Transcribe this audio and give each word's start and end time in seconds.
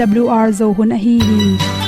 awr 0.00 0.52
zo 0.52 0.72
hun 0.72 0.92
a 0.92 0.96
hi 0.96 1.18
hi. 1.18 1.83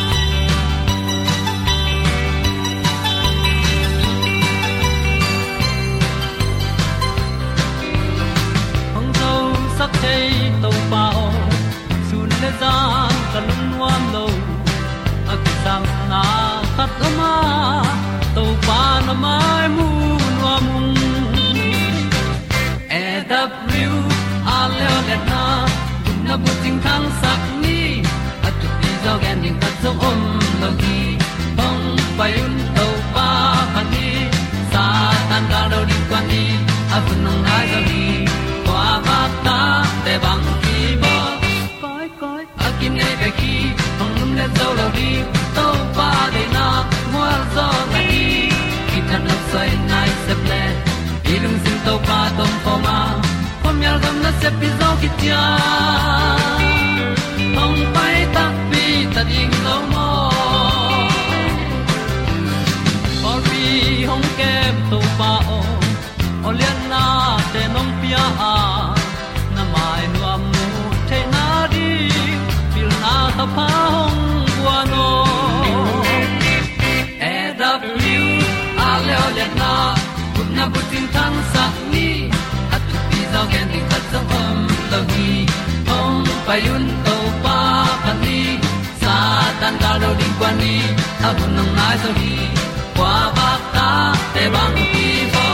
Gam 54.02 54.16
na 54.25 54.30
se 54.41 54.49
pi 54.59 54.69
zo 54.79 54.89
ki 55.01 55.09
tia. 55.19 55.43
Hong 57.59 57.80
pai 57.95 58.16
ta 58.35 58.45
pi 58.71 58.85
ta 59.15 59.23
ding 59.30 59.55
lo 59.66 59.77
mo. 59.93 60.09
Or 63.29 63.38
bi 63.49 63.63
hong 64.11 64.27
kem 64.38 64.77
to 64.91 64.99
pa 65.19 65.33
o. 65.59 65.61
Olian 66.49 66.78
na 66.93 67.05
te 67.53 67.62
nong 67.75 67.93
pia 68.00 68.25
a. 68.53 68.56
Na 69.55 69.62
mai 69.75 70.03
nu 70.12 70.21
am 70.34 70.43
mu 70.53 70.66
te 71.09 71.19
na 71.34 71.44
di. 71.72 71.88
Pil 72.72 72.91
na 73.03 73.15
ta 73.38 73.47
pa 73.56 73.69
hong 73.94 74.21
bua 74.56 74.78
no. 74.93 75.09
E 77.33 77.34
na 80.56 80.65
bu 80.72 80.81
tin 80.91 81.06
ta 81.15 81.25
payun 86.47 86.84
to 87.06 87.16
pa 87.44 87.59
pan 88.05 88.16
ni, 88.22 88.41
sa 89.03 89.15
tan 89.60 89.75
ga 89.82 89.93
lo 90.03 90.10
ding 90.20 90.34
kwa 90.38 90.50
ni, 90.60 90.75
a 91.26 91.28
bu 91.37 91.44
nang 91.56 91.70
mai 91.78 91.97
so 92.03 92.10
hi 92.20 92.34
kwa 92.97 93.15
ba 93.37 93.50
ta 93.75 93.88
te 94.34 94.44
bang 94.54 94.78
ki 94.93 95.09
bo 95.34 95.47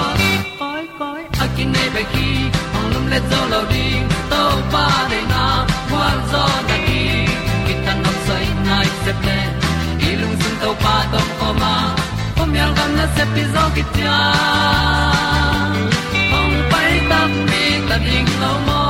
koi 0.61 0.85
koi, 1.01 1.23
a 1.43 1.47
kin 1.57 1.69
nei 1.75 1.89
ba 1.95 2.03
ki, 2.13 2.29
ong 2.77 2.89
lum 2.93 3.05
le 3.13 3.19
zo 3.31 3.41
lo 3.53 3.61
ding 3.73 4.05
to 4.31 4.43
pa 4.73 4.85
de 5.11 5.21
na 5.33 5.45
kwa 5.91 6.07
zo 6.31 6.45
na 6.69 6.77
ki. 6.87 7.03
Ki 7.67 7.75
tan 7.85 7.99
nam 8.05 8.17
sai 8.27 8.47
nai 8.69 8.89
se 9.03 9.13
ple 9.23 9.39
lung 10.21 10.37
sun 10.43 10.55
to 10.63 10.71
pa 10.85 10.95
tom 11.13 11.29
ko 11.41 11.49
ma. 11.63 11.75
Pom 12.37 12.51
yal 12.59 12.71
gam 12.79 12.91
na 12.99 13.07
se 13.17 13.25
pi 13.33 13.43
zo 13.55 13.65
ki 13.75 13.83
tia. 13.95 14.19
Ong 16.39 16.57
pai 16.71 16.93
ta 17.11 17.21
mi 17.49 17.65
ta 17.89 17.97
ding 18.07 18.31
lo 18.45 18.53
mo. 18.69 18.82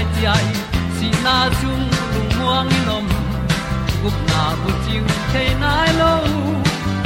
Ong 0.00 0.12
ti 0.16 0.24
ai 0.24 0.24
ti 0.24 0.26
ai 0.34 0.48
si 0.96 1.08
na 1.24 1.36
chung 1.60 1.84
lu 2.12 2.20
muang 2.36 2.68
ni 2.72 2.80
nom 2.88 3.06
gup 4.02 4.16
na 4.30 4.42
bu 4.60 4.70
chiu 4.84 5.04
te 5.32 5.44
nai 5.62 5.90
lo 6.00 6.12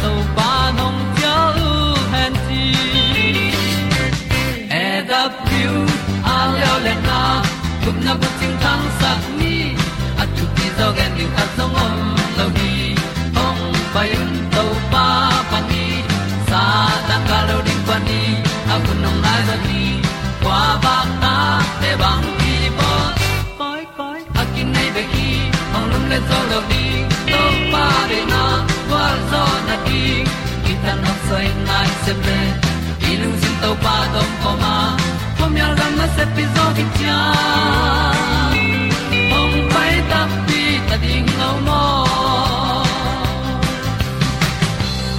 to 0.03 0.13
pa 0.37 0.51
nong 0.79 1.01
pia 1.15 1.37
u 1.67 1.73
han 2.13 2.33
ti 2.47 2.65
e 4.83 4.87
da 5.11 5.23
piu 5.45 5.75
a 6.35 6.37
leo 6.55 6.77
le 6.87 6.95
na 7.09 7.21
gup 7.85 7.99
na 8.07 8.13
bu 8.21 8.29
chiu 8.39 8.53
tang 8.63 8.87
sat 9.01 9.23
ni 9.39 9.55
zo 10.79 10.87
gen 10.97 11.11
di 11.19 11.25
khat 11.35 11.54
le 26.15 26.21
zo 26.31 26.41
lo 26.51 26.61
di 26.71 26.85
to 27.31 27.43
pa 27.73 27.87
de 28.11 28.21
na 28.33 28.43
kwa 28.89 29.07
zo 29.31 29.43
na 29.69 29.77
ki 29.87 30.03
ki 30.65 30.75
tan 30.85 31.01
sai 31.27 31.49
nai 31.69 31.89
se 32.05 32.13
ple 32.23 32.41
ilung 33.11 33.37
sin 33.43 33.55
to 33.63 33.71
pa 33.85 33.95
tom 34.15 34.31
ko 34.43 34.51
ma 34.63 34.75
pom 35.39 35.57
yal 35.61 35.73
gam 35.79 35.93
na 36.01 36.07
se 36.17 36.25
pi 36.35 36.45
zo 36.55 36.67
ki 36.77 36.85
cha 36.99 37.19
ong 39.39 39.57
pai 39.73 39.95
ta 40.11 40.21
ta 40.89 40.97
ding 41.05 41.31
lo 41.41 41.51
mo 41.67 41.83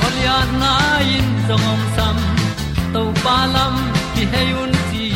Olia 0.06 0.38
na 0.62 0.74
in 1.16 1.28
song 1.48 1.68
om 1.74 1.82
sam 1.96 2.18
to 2.94 3.02
pa 3.24 3.38
lam 3.56 3.76
ki 4.14 4.24
hay 4.32 4.50
un 4.64 4.74
ti. 4.90 5.08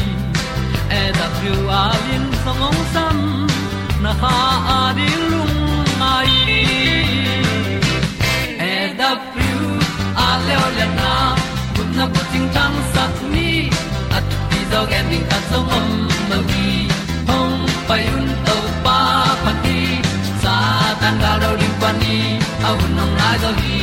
E 1.00 1.03
da 1.17 1.28
thru 1.38 1.56
a 1.81 1.84
lin 2.06 2.25
song 2.44 2.63
om 2.69 2.79
sam, 2.94 3.17
na 4.03 4.11
ha 4.22 4.35
a 4.78 4.79
di 4.97 5.09
lung 5.31 5.39
dog 14.79 14.91
ending 14.97 15.25
ta 15.29 15.38
song 15.51 15.69
om 15.78 15.88
mo 16.29 16.38
gi 16.50 16.67
hong 17.29 17.56
pai 17.88 18.03
un 18.17 18.28
to 18.47 18.57
pa 18.85 19.00
pa 19.44 19.51
ti 19.63 19.79
sa 20.44 20.53
tan 21.01 21.16
ga 21.23 21.31
do 21.41 21.50
ri 21.62 21.69
pa 21.81 21.90
ni 22.01 22.17
au 22.67 22.78
nong 22.97 23.13
lai 23.19 23.35
do 23.44 23.50
gi 23.62 23.79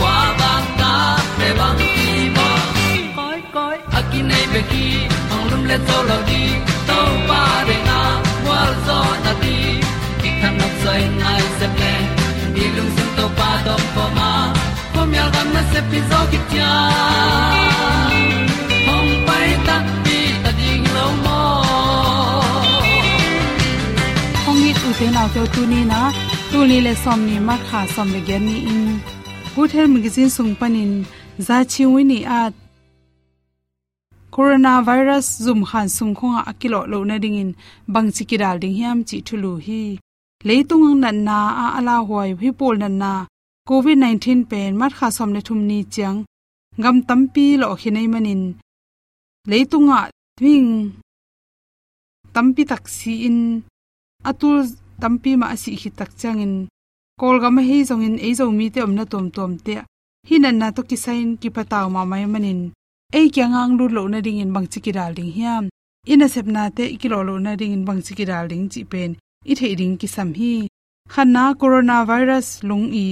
kwa 0.00 0.14
ba 0.40 0.52
ta 0.80 0.92
pe 1.38 1.48
bang 1.58 1.76
đi 1.80 1.92
bo 2.36 2.48
koi 3.18 3.40
koi 3.56 3.76
a 3.98 4.00
ki 4.10 4.20
nei 4.30 4.44
pe 4.52 4.60
ki 4.70 4.86
ong 5.34 5.44
lum 5.50 5.62
le 5.70 5.76
zo 5.86 5.98
lo 6.08 6.18
di 6.30 6.42
to 6.88 6.98
pa 7.28 7.42
de 7.68 7.76
na 7.88 8.00
wa 8.46 8.60
zo 8.86 8.98
na 9.24 9.32
đi, 9.42 9.56
ki 10.22 10.30
kan 10.40 10.54
nok 10.62 10.74
sai 10.82 11.02
nai 11.20 11.42
se 11.58 11.66
ple 11.76 11.94
ni 12.54 12.64
lung 12.78 12.90
sun 12.96 13.08
to 13.20 13.26
pa 13.38 13.50
do 13.66 13.76
pa 13.94 14.04
ma. 14.18 14.32
Không 14.94 15.12
nhớ 15.12 15.22
al 15.24 15.30
gam 15.34 15.48
na 15.54 15.62
se 15.72 15.80
pi 15.90 15.98
zo 16.10 16.20
ki 16.32 16.40
te 25.02 25.08
nau 25.10 25.28
te 25.34 25.42
tu 25.54 25.62
ni 25.66 25.80
na 25.92 26.00
tu 26.50 26.58
ni 26.70 26.76
le 26.86 26.92
som 27.02 27.20
ni 27.28 27.36
ma 27.46 27.54
kha 27.66 27.80
som 27.94 28.08
le 28.14 28.20
gen 28.26 28.42
ni 28.48 28.56
in 28.72 28.82
good 29.54 29.70
health 29.74 29.92
magazine 29.94 30.30
sung 30.36 30.52
panin 30.60 30.92
za 31.46 31.56
chi 31.70 31.82
wi 31.92 32.02
ni 32.10 32.18
at 32.40 32.54
coronavirus 34.34 35.26
zum 35.44 35.60
khan 35.70 35.88
sung 35.96 36.14
khonga 36.18 36.40
akilo 36.50 36.80
lo 36.92 36.98
na 37.08 37.16
ding 37.22 37.38
in 37.42 37.50
bang 37.94 38.08
chi 38.14 38.22
ki 38.30 38.36
dal 38.42 38.56
ding 38.62 38.76
hiam 38.78 38.98
chi 39.08 39.16
thulu 39.26 39.52
hi 39.66 39.82
leitung 40.48 40.84
ang 40.88 40.98
nan 41.04 41.18
na 41.28 41.38
a 41.64 41.66
ala 41.78 41.96
hoi 42.08 42.30
hi 42.42 42.50
pol 42.58 42.74
nan 42.82 42.94
na 43.02 43.12
covid 43.68 43.98
19 44.04 44.50
pen 44.50 44.70
mat 44.80 44.92
kha 44.98 45.08
som 45.16 45.30
le 45.36 45.40
thum 45.46 45.60
ni 45.70 45.78
chang 45.94 46.18
gam 46.82 46.96
tampi 47.08 47.46
lo 47.62 47.66
khinai 47.80 48.06
manin 48.12 48.42
leitunga 49.50 49.98
thing 50.38 50.70
tampi 52.34 52.62
taksi 52.70 53.12
in 53.28 53.38
atul 54.30 54.58
tampi 55.02 55.32
ma 55.40 55.48
si 55.62 55.70
hi 55.80 55.90
tak 55.98 56.10
changin 56.20 56.54
kol 57.20 57.36
ga 57.42 57.48
ma 57.56 57.62
hi 57.68 57.78
zongin 57.88 58.16
ei 58.26 58.34
zo 58.38 58.44
mi 58.58 58.66
te 58.74 58.80
om 58.86 58.94
na 58.98 59.04
tom 59.12 59.26
tom 59.36 59.52
te. 59.64 59.74
Hinan 60.28 60.56
na 60.60 60.68
to 60.76 60.82
kisain 60.90 61.28
ki 61.40 61.48
pataw 61.56 61.86
ma 61.94 62.02
mai 62.10 62.24
manin. 62.32 62.60
Ei 63.18 63.26
kya 63.34 63.46
ngang 63.52 63.72
lu 63.78 63.84
lo 63.96 64.02
na 64.12 64.18
ding 64.26 64.40
in 64.44 64.52
bang 64.54 64.68
chi 64.72 64.78
ki 64.84 64.92
dal 64.98 65.12
ding 65.18 65.32
hiam. 65.36 65.64
Ina 66.12 66.26
sep 66.34 66.46
na 66.54 66.62
te 66.76 66.84
ki 67.00 67.08
lo 67.12 67.18
lo 67.28 67.34
na 67.44 67.52
ding 67.60 67.74
in 67.76 67.84
bang 67.88 68.00
chi 68.06 68.12
ki 68.18 68.24
dal 68.30 68.46
ding 68.52 68.66
chi 68.72 68.82
pen. 68.92 69.10
I 69.50 69.52
the 69.58 69.74
ding 69.80 69.96
ki 70.00 70.08
sam 70.14 70.30
hi. 70.38 70.54
Khanna 71.12 71.44
coronavirus 71.60 72.48
lung 72.68 72.86
i. 73.06 73.08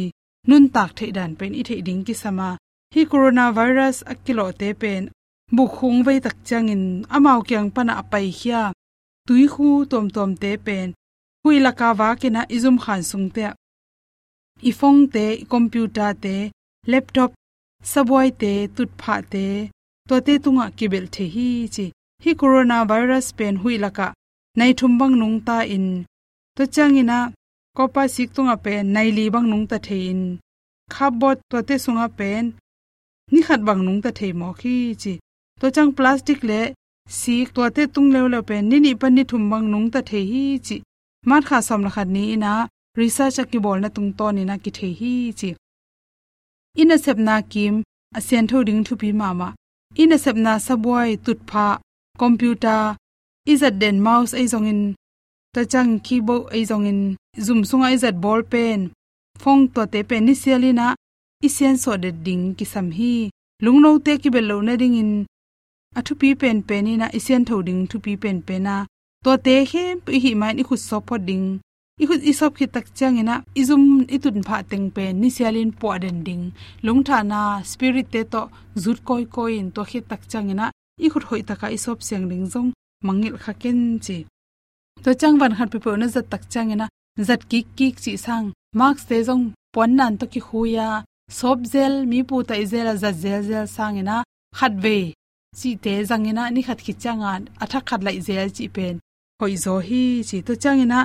Nun 0.49 0.65
tak 0.75 0.91
the 0.99 1.07
dan 1.17 1.33
pen 1.39 1.53
i 1.61 1.63
the 1.69 1.77
ding 1.87 2.03
ki 2.07 2.15
sama. 2.23 2.51
Hi 2.95 3.03
coronavirus 3.13 3.97
akilo 4.13 4.47
te 4.61 4.69
pen. 4.83 5.03
Bu 5.55 5.65
khung 5.75 5.99
vei 6.07 6.19
tak 6.25 6.37
changin 6.49 6.85
amao 7.17 7.41
kyang 7.49 7.71
pana 7.75 7.93
apai 8.03 8.29
khia. 8.39 8.63
Tui 9.27 9.45
khu 9.55 9.69
tom 9.91 10.07
tom 10.15 10.31
te 10.43 10.51
pen. 10.67 10.89
Hui 11.43 11.57
laka 11.67 11.89
wa 11.99 12.09
kina 12.21 12.43
izum 12.57 12.77
khan 12.85 13.03
sung 13.11 13.29
te 13.35 13.43
ifong 14.71 15.01
te 15.15 15.25
computer 15.53 16.11
te 16.25 16.35
laptop 16.93 17.31
sabwai 17.93 18.29
te 18.43 18.53
tut 18.75 18.91
pha 19.01 19.17
te 19.33 19.47
to 20.09 20.17
te 20.27 20.35
tunga 20.45 20.67
kibel 20.79 21.07
the 21.15 21.25
hi 21.35 21.49
chi 21.75 21.87
hi 22.23 22.31
coronavirus 22.41 23.27
pen 23.39 23.55
hui 23.63 23.75
laka 23.85 24.07
nai 24.59 24.73
thum 24.79 24.93
bang 25.01 25.15
nung 25.21 25.39
ta 25.47 25.57
in 25.77 25.87
to 26.57 26.63
changina 26.75 27.19
kopa 27.77 28.03
sik 28.15 28.29
tunga 28.35 28.57
pen 28.65 28.83
nai 28.95 29.09
li 29.17 29.25
bang 29.35 29.47
nung 29.51 29.67
ta 29.71 29.79
thein 29.87 30.21
khabot 30.95 31.37
to 31.51 31.59
te 31.69 31.75
sunga 31.85 32.07
pen 32.19 32.45
ni 33.33 33.41
khat 33.47 33.61
bang 33.67 33.81
nung 33.87 34.01
ta 34.05 34.11
thei 34.19 34.33
mo 34.41 34.49
khi 34.61 34.77
chi 35.03 35.13
to 35.61 35.67
chang 35.75 35.93
plastic 35.99 36.39
le 36.51 36.61
sik 37.21 37.47
to 37.55 37.63
te 37.77 37.83
tung 37.95 38.09
lew 38.15 38.27
le 38.35 38.41
pen 38.49 38.63
ni 38.71 38.77
ni 38.85 38.93
pan 39.01 39.13
ni 39.17 39.23
thum 39.31 39.43
bang 39.51 39.67
nung 39.73 39.89
ta 39.95 40.01
thei 40.11 40.25
hi 40.33 40.45
chi 40.67 40.77
mat 41.29 41.43
kha 41.49 41.59
som 41.69 41.83
la 41.87 41.91
khat 41.95 42.09
ni 42.17 42.25
na 42.45 42.53
research 43.01 43.39
ki 43.51 43.59
bol 43.65 43.79
na 43.81 43.89
tung 43.95 44.11
to 44.19 44.27
ni 44.37 44.43
na 44.45 44.55
ki 44.63 44.71
thei 44.77 44.93
hi 45.01 45.13
chi. 45.39 45.51
Ina 46.81 46.97
sep 47.05 47.19
na 47.27 47.35
kim 47.53 47.75
asian 48.19 48.45
tho 48.51 48.59
ding 48.69 48.83
thu 48.87 48.95
pi 49.01 49.11
mama 49.21 49.49
ina 50.03 50.17
sep 50.25 50.37
na 50.45 50.53
sabwai 50.67 51.11
tut 51.25 51.41
pha, 51.51 51.67
computer 52.23 52.97
izat 53.53 53.75
den 53.83 53.97
mouse 54.07 54.33
ai 54.39 54.47
zong 54.53 54.69
in 54.73 54.81
ta 55.55 55.63
chang 55.73 55.93
keyboard 56.07 56.43
ai 56.55 56.63
zong 56.71 56.87
in 56.91 57.01
zoom 57.45 57.61
sunga 57.69 57.89
izat 57.97 58.17
ball 58.25 58.43
pen. 58.53 58.81
Phong 59.43 59.63
to 59.75 59.83
te 59.93 60.01
pen 60.09 60.25
ni 60.27 60.35
sialina 60.43 60.87
isian 61.47 61.77
so 61.83 61.97
de 62.03 62.11
ding 62.27 62.45
ki 62.59 62.65
sam 62.73 62.89
hi. 62.99 63.15
Lungno 63.65 63.91
te 64.05 64.13
ki 64.23 64.31
belo 64.35 64.57
na 64.67 64.75
ding 64.81 64.97
in 65.03 65.13
athu 65.99 66.13
pi 66.21 66.29
pen 66.41 66.59
pen 66.69 66.85
ni 66.85 66.93
na 67.01 67.07
isian 67.19 67.43
tho 67.49 67.57
ding 67.67 67.81
thu 67.91 67.97
pi 68.05 68.13
pen 68.23 68.39
pen 68.47 68.63
na 68.67 68.77
to 69.25 69.37
te 69.47 69.55
he 69.71 69.83
hi 70.23 70.31
mai 70.41 70.53
ni 70.55 70.63
khut 70.69 70.81
so 70.89 70.97
pho 71.07 71.17
ding. 71.29 71.47
I 72.03 72.05
khut 72.09 72.23
i 72.31 72.33
sop 72.39 72.53
khi 72.59 72.67
tak 72.75 72.87
changina 72.99 73.35
izum 73.61 73.83
itun 74.17 74.39
pha 74.49 74.59
teng 74.71 74.87
pen 74.95 75.21
ni 75.21 75.29
sialin 75.37 75.71
po 75.81 75.89
den 76.03 76.19
ding. 76.27 76.45
Lung 76.87 77.01
tha 77.09 77.19
na 77.33 77.41
spirit 77.71 78.07
te 78.13 78.21
to 78.33 78.43
zut 78.83 78.99
koi 79.09 79.25
koi 79.35 79.53
in 79.61 79.69
to 79.75 79.83
khi 79.91 80.01
tak 80.11 80.23
changina 80.33 80.67
i 81.05 81.09
khut 81.13 81.25
hoi 81.29 81.43
taka 81.49 81.67
i 81.77 81.79
sop 81.85 81.99
siang 82.07 82.25
ding 82.31 82.47
zong 82.53 82.71
mangil 83.07 83.37
khaken 83.45 83.79
chi. 84.05 84.17
To 85.05 85.11
chang 85.21 85.37
van 85.41 85.57
khat 85.59 85.69
pe 85.73 85.79
pe 85.85 85.91
na 86.01 86.07
zat 86.15 86.27
tak 86.33 86.43
changina 86.53 86.87
zat 87.29 87.43
ki 87.51 87.61
ki 87.77 87.89
chi 88.03 88.13
sang 88.25 88.47
marks 88.79 89.05
te 89.09 89.17
zong 89.29 89.45
pon 89.75 89.91
nan 89.99 90.13
to 90.21 90.27
ki 90.33 90.41
khuya 90.47 90.89
sop 91.39 91.59
zel, 91.73 91.95
mi 92.11 92.21
pu 92.29 92.37
ta 92.49 92.55
izela 92.65 92.95
zat 93.03 93.17
zel 93.23 93.41
zel 93.49 93.67
sangina 93.77 94.17
khat 94.59 94.73
ve. 94.85 94.99
Chi 95.59 95.71
te 95.85 95.93
zangina 96.11 96.43
ni 96.55 96.61
khat 96.67 96.79
khi 96.85 96.93
changa 97.03 97.33
athak 97.63 97.85
khat 97.89 98.01
lai 98.07 98.19
zel 98.29 98.51
chi 98.57 98.67
pen 98.77 98.97
hoi 99.41 99.55
zo 99.65 99.75
hi 99.89 100.03
chi 100.29 100.39
to 100.47 100.55
changina 100.63 101.01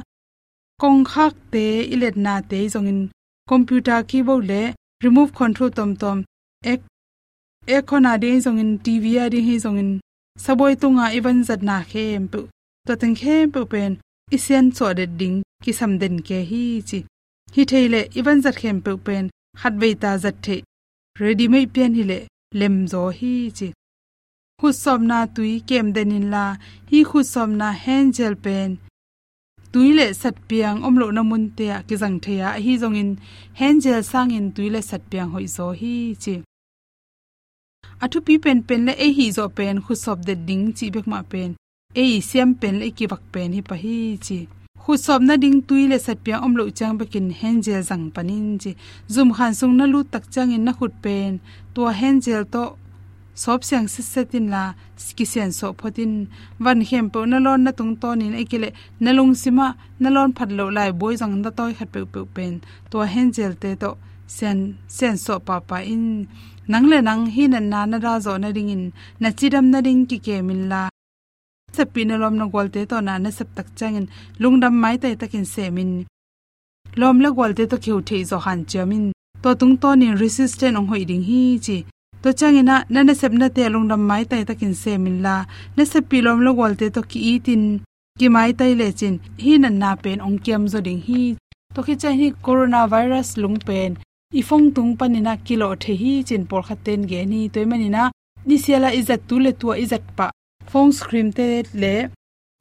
kong 0.81 1.03
khak 1.11 1.35
te, 1.51 1.65
ilet 1.93 2.15
na 2.25 2.33
te 2.49 2.59
zongin 2.73 2.99
computer 3.51 3.99
keyboard 4.09 4.43
le 4.51 4.61
remove 5.03 5.31
control 5.33 5.69
tom 5.77 5.95
tom. 6.01 6.17
Ek 6.71 6.81
ekhona 7.75 8.13
de 8.23 8.31
zongin 8.45 8.71
tv 8.85 9.05
a 9.23 9.29
de 9.33 9.39
hi 9.47 9.55
zongin 9.65 9.91
saboi 10.45 10.73
tunga 10.81 11.05
even 11.17 11.39
zat 11.47 11.61
na 11.69 11.77
khem 11.91 12.27
pu. 12.31 12.41
To 12.87 12.93
teng 13.01 13.15
khem 13.21 13.51
pu 13.53 13.61
pen 13.71 13.91
isen 14.35 14.65
so 14.77 14.93
de 14.93 15.05
ding, 15.19 15.37
ki 15.63 15.71
sam 15.79 15.91
den 16.01 16.15
ke 16.27 16.39
hi 16.49 16.63
chi. 16.89 16.99
Hi 17.55 17.63
theile 17.71 18.01
even 18.19 18.41
zat 18.45 18.55
khem 18.61 18.77
pu 18.85 18.97
pen, 19.05 19.25
khat 19.59 19.73
ve 19.81 19.89
ta 20.01 20.11
zat 20.23 20.35
the. 20.45 20.57
Ready 21.19 21.47
mai 21.47 21.65
pian 21.73 21.91
hi 21.97 22.03
le, 22.11 22.19
lem 22.59 22.75
zo 22.91 23.03
hi 23.19 23.33
chi 23.57 23.67
khu 24.65 24.71
som 24.73 25.01
na 25.09 25.19
tui 25.35 25.53
kem 25.69 25.87
denin 25.95 26.25
la, 26.33 26.45
hi 26.91 26.99
khu 27.09 27.19
som 27.33 27.49
na 27.59 27.69
hangel 27.85 28.35
pen. 28.45 28.69
Tuile 29.71 30.07
sat 30.21 30.35
piang 30.49 30.79
omlo 30.87 31.07
na 31.13 31.21
mun 31.29 31.45
te 31.57 31.65
ki 31.87 31.95
jang 32.01 32.17
theya 32.23 32.49
hi 32.65 32.73
jong 32.81 32.97
in 33.01 33.11
hangel 33.59 34.01
sang 34.11 34.31
in 34.37 34.47
tuile 34.55 34.81
sat 34.89 35.01
piang 35.11 35.29
hoi 35.33 35.47
zo 35.55 35.67
hi 35.81 35.95
chi. 36.23 36.35
Athu 38.03 38.17
pi 38.25 38.33
pen 38.43 38.59
pen 38.67 38.81
le 38.87 38.93
e 39.05 39.07
hi 39.17 39.25
zo 39.37 39.45
pen 39.57 39.75
khu 39.85 39.93
sob 40.03 40.17
de 40.27 40.33
ding 40.47 40.65
chi 40.77 40.85
bek 40.95 41.07
ma 41.11 41.19
pen. 41.31 41.49
E 42.03 42.05
siam 42.29 42.49
pen 42.61 42.75
le 42.81 42.87
ki 42.97 43.05
bak 43.11 43.23
pen 43.33 43.49
hi 43.55 43.61
pa 43.69 43.75
hi 43.83 43.97
chi. 44.25 44.39
Khu 44.83 44.93
sob 45.05 45.21
na 45.27 45.35
ding 45.43 45.59
tuile 45.67 45.97
sat 46.05 46.17
piang 46.25 46.43
omlo 46.45 46.63
chang 46.77 46.95
bekin 46.99 47.27
hangel 47.39 47.81
jang 47.89 48.05
panin 48.15 48.47
chi. 48.61 48.71
Zum 49.13 49.29
khan 49.35 49.53
sung 49.59 49.75
na 49.77 49.85
lu 49.93 49.99
tak 50.13 50.25
chang 50.33 50.55
in 50.55 50.63
na 50.65 50.71
khut 50.77 50.93
pen. 51.03 51.31
To 51.73 51.81
hangel 51.99 52.43
to 52.53 52.63
sop 53.41 53.61
siang 53.67 53.87
si 53.93 54.01
setin 54.01 54.45
la 54.53 54.63
skisian 55.05 55.51
so 55.59 55.67
photin 55.79 56.13
van 56.63 56.79
hem 56.89 57.05
po 57.13 57.19
na 57.31 57.37
lon 57.45 57.61
na 57.65 57.71
tung 57.77 57.93
to 58.01 58.09
nin 58.15 58.33
ekile 58.41 58.69
na 59.03 59.11
lung 59.17 59.33
sima 59.41 59.67
na 60.01 60.09
lon 60.15 60.31
phat 60.37 60.49
lo 60.57 60.65
lai 60.77 60.89
boi 60.99 61.13
jang 61.19 61.35
da 61.43 61.49
toy 61.57 61.71
khat 61.77 61.89
pe 61.93 61.99
pe 62.13 62.21
pen. 62.35 62.53
To 62.89 62.97
hen 63.13 63.27
jel 63.35 63.53
te 63.61 63.69
to, 63.81 63.91
sen 64.37 64.57
sen 64.97 65.15
so 65.23 65.33
pa 65.47 65.55
pa 65.69 65.77
in. 65.93 66.05
Nang 66.71 66.85
le 66.91 66.97
nang 67.07 67.23
hi 67.35 67.43
na 67.53 67.59
na 67.59 67.79
na 67.91 67.97
ra 68.05 68.13
zo 68.25 68.33
na 68.43 68.49
ring 68.55 68.71
in 68.75 68.83
na 69.21 69.29
chidam 69.37 69.65
na 69.73 69.79
ring 69.85 70.03
ki 70.09 70.17
ke 70.25 70.35
min 70.47 70.61
la. 70.71 70.81
Sapi 71.75 72.01
na 72.07 72.15
lom 72.21 72.35
na 72.39 72.45
gol 72.53 72.67
te 72.75 72.81
to 72.91 72.97
na 73.07 73.13
na 73.23 73.29
sap 73.37 73.49
tak 73.57 73.67
chang 73.77 73.95
in 73.99 74.07
lung 74.41 74.57
dam 74.61 74.73
mai 74.83 74.95
te 75.01 75.09
takin 75.21 75.45
se 75.53 75.63
min 75.75 75.91
lom 76.99 77.17
la 77.23 77.29
gol 77.37 77.51
te 77.57 77.63
to 77.71 77.77
khiu 77.83 77.97
thei 78.07 78.23
zo 78.29 78.37
han 78.45 78.59
chamin. 78.71 79.05
To 79.43 79.49
tung 79.59 79.75
to 79.81 79.89
nin 79.99 80.15
resistant 80.23 80.77
ong 80.79 80.87
hoi 80.91 81.03
ding 81.09 81.25
hi 81.29 81.41
chi 81.65 81.77
to 82.25 82.33
changina 82.33 82.75
sep 83.21 83.33
na 83.39 83.47
te 83.55 83.63
lungdam 83.73 84.01
mai 84.09 84.23
tai 84.25 84.43
takin 84.49 84.73
se 84.73 84.97
min 84.97 85.21
la. 85.25 85.45
Na 85.77 85.83
se 85.91 85.99
pilom 86.09 86.39
lo 86.45 86.51
wal 86.59 86.73
te 86.79 86.89
to 86.95 87.01
ki 87.11 87.19
itin 87.33 87.63
ki 88.19 88.27
mai 88.35 88.51
tai 88.59 88.73
le 88.79 88.87
chin. 88.99 89.15
Hi 89.43 89.57
na 89.57 89.69
na 89.69 89.89
pen 90.03 90.19
ong 90.27 90.39
kiam 90.43 90.63
zo 90.67 90.79
ding 90.87 91.01
hi. 91.07 91.21
To 91.73 91.79
khi 91.85 91.95
chai 92.01 92.13
hi 92.19 92.27
corona 92.45 92.81
virus 92.93 93.29
lung 93.41 93.59
pen. 93.67 93.91
I 94.39 94.41
phong 94.47 94.65
tung 94.75 94.91
panina 94.99 95.33
kilo 95.45 95.67
the 95.75 95.93
hi 96.01 96.13
chin 96.27 96.43
por 96.49 96.61
khaten 96.67 97.01
ge 97.09 97.21
ni. 97.31 97.41
Toy 97.53 97.65
manina 97.71 98.09
ni 98.47 98.55
siala 98.63 98.89
izat 98.99 99.21
tu 99.29 99.35
le 99.45 99.51
tu 99.59 99.67
izat 99.83 100.05
pa. 100.17 100.27
Phone 100.71 100.91
screen 100.97 101.29
te 101.37 101.47
le, 101.81 101.95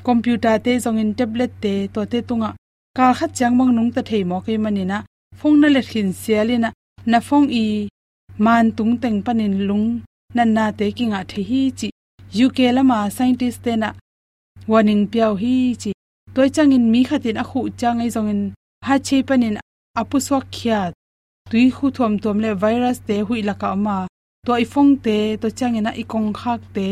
computer 0.09 0.55
te 0.65 0.73
zong 0.85 0.99
in 1.03 1.15
tablet 1.19 1.53
te, 1.63 1.75
to 1.95 2.01
te 2.13 2.19
tunga. 2.29 2.51
Kar 2.97 3.13
khat 3.19 3.31
chang 3.39 3.57
mang 3.57 3.73
nung 3.77 3.91
ta 3.95 4.03
thei 4.09 4.25
mo 4.31 4.37
ke 4.47 4.55
manina 4.65 4.99
phone 5.39 5.61
na 5.61 5.69
le 5.69 5.83
khin 5.91 6.09
sialina 6.23 6.71
na 7.11 7.19
phone 7.21 7.49
i 7.63 7.65
man 8.39 8.73
tung 8.77 8.99
teng 8.99 9.23
panin 9.23 9.67
lung. 9.69 10.03
Nan 10.35 10.55
na 10.55 10.71
te 10.79 10.91
ki 10.97 11.05
nga 11.07 11.21
the 11.31 11.43
hi 11.43 11.71
chi. 11.79 11.89
Uk 12.45 12.59
lama 12.77 13.11
scientist 13.11 13.63
te 13.65 13.77
na. 13.77 13.93
Warning 14.67 15.07
piao 15.07 15.35
hi 15.43 15.75
chi. 15.83 15.93
Toy 16.35 16.49
changin 16.55 16.91
mi 16.93 17.05
khatin 17.05 17.41
a 17.43 17.45
khu 17.51 17.61
changai 17.81 18.11
zongin. 18.15 18.53
Ha 18.87 18.99
che 19.07 19.23
panin 19.29 19.57
apu 20.01 20.19
so 20.21 20.41
khya 20.55 20.93
tui 21.51 21.71
khu 21.77 21.87
thom 21.97 22.13
tom 22.23 22.39
le 22.45 22.51
virus 22.63 22.99
te 23.09 23.17
hui 23.27 23.43
laka 23.49 23.71
ma. 23.77 23.97
To 24.47 24.53
i 24.63 24.65
phong 24.73 24.93
te, 25.05 25.37
to 25.41 25.49
changina 25.59 25.91
i 26.03 26.05
kong 26.13 26.33
khak 26.41 26.61
te. 26.75 26.89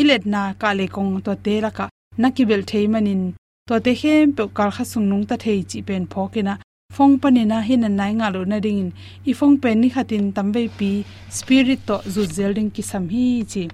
Ilet 0.00 0.24
na 0.32 0.42
ka 0.60 0.70
le 0.78 0.86
kong 0.94 1.12
to 1.26 1.32
te 1.44 1.54
laka. 1.64 1.86
Nakibel 2.20 2.62
thei 2.70 2.86
manin. 2.92 3.22
To 3.68 3.74
te 3.84 3.92
hem 4.00 4.32
pe 4.36 4.42
kar 4.56 4.70
kha 4.76 4.84
sung 4.92 5.08
nung 5.10 5.26
ta 5.28 5.36
thei 5.44 5.60
chi 5.70 5.78
pen 5.86 6.04
phokena 6.12 6.54
phong 6.94 7.14
panina 7.22 7.58
hin 7.68 7.86
an 7.88 7.94
nai 8.00 8.12
nga 8.18 8.28
lo 8.34 8.40
na 8.50 8.58
ding 8.66 8.90
i 9.30 9.32
phong 9.38 9.56
pen 9.62 9.76
ni 9.82 9.88
khatin 9.94 10.24
tambe 10.36 10.62
pi 10.78 10.90
spirit 11.38 11.80
to 11.88 11.96
zu 12.12 12.22
zelding 12.36 12.70
ki 12.74 12.82
sam 12.90 13.04
hi 13.12 13.26
chi 13.52 13.64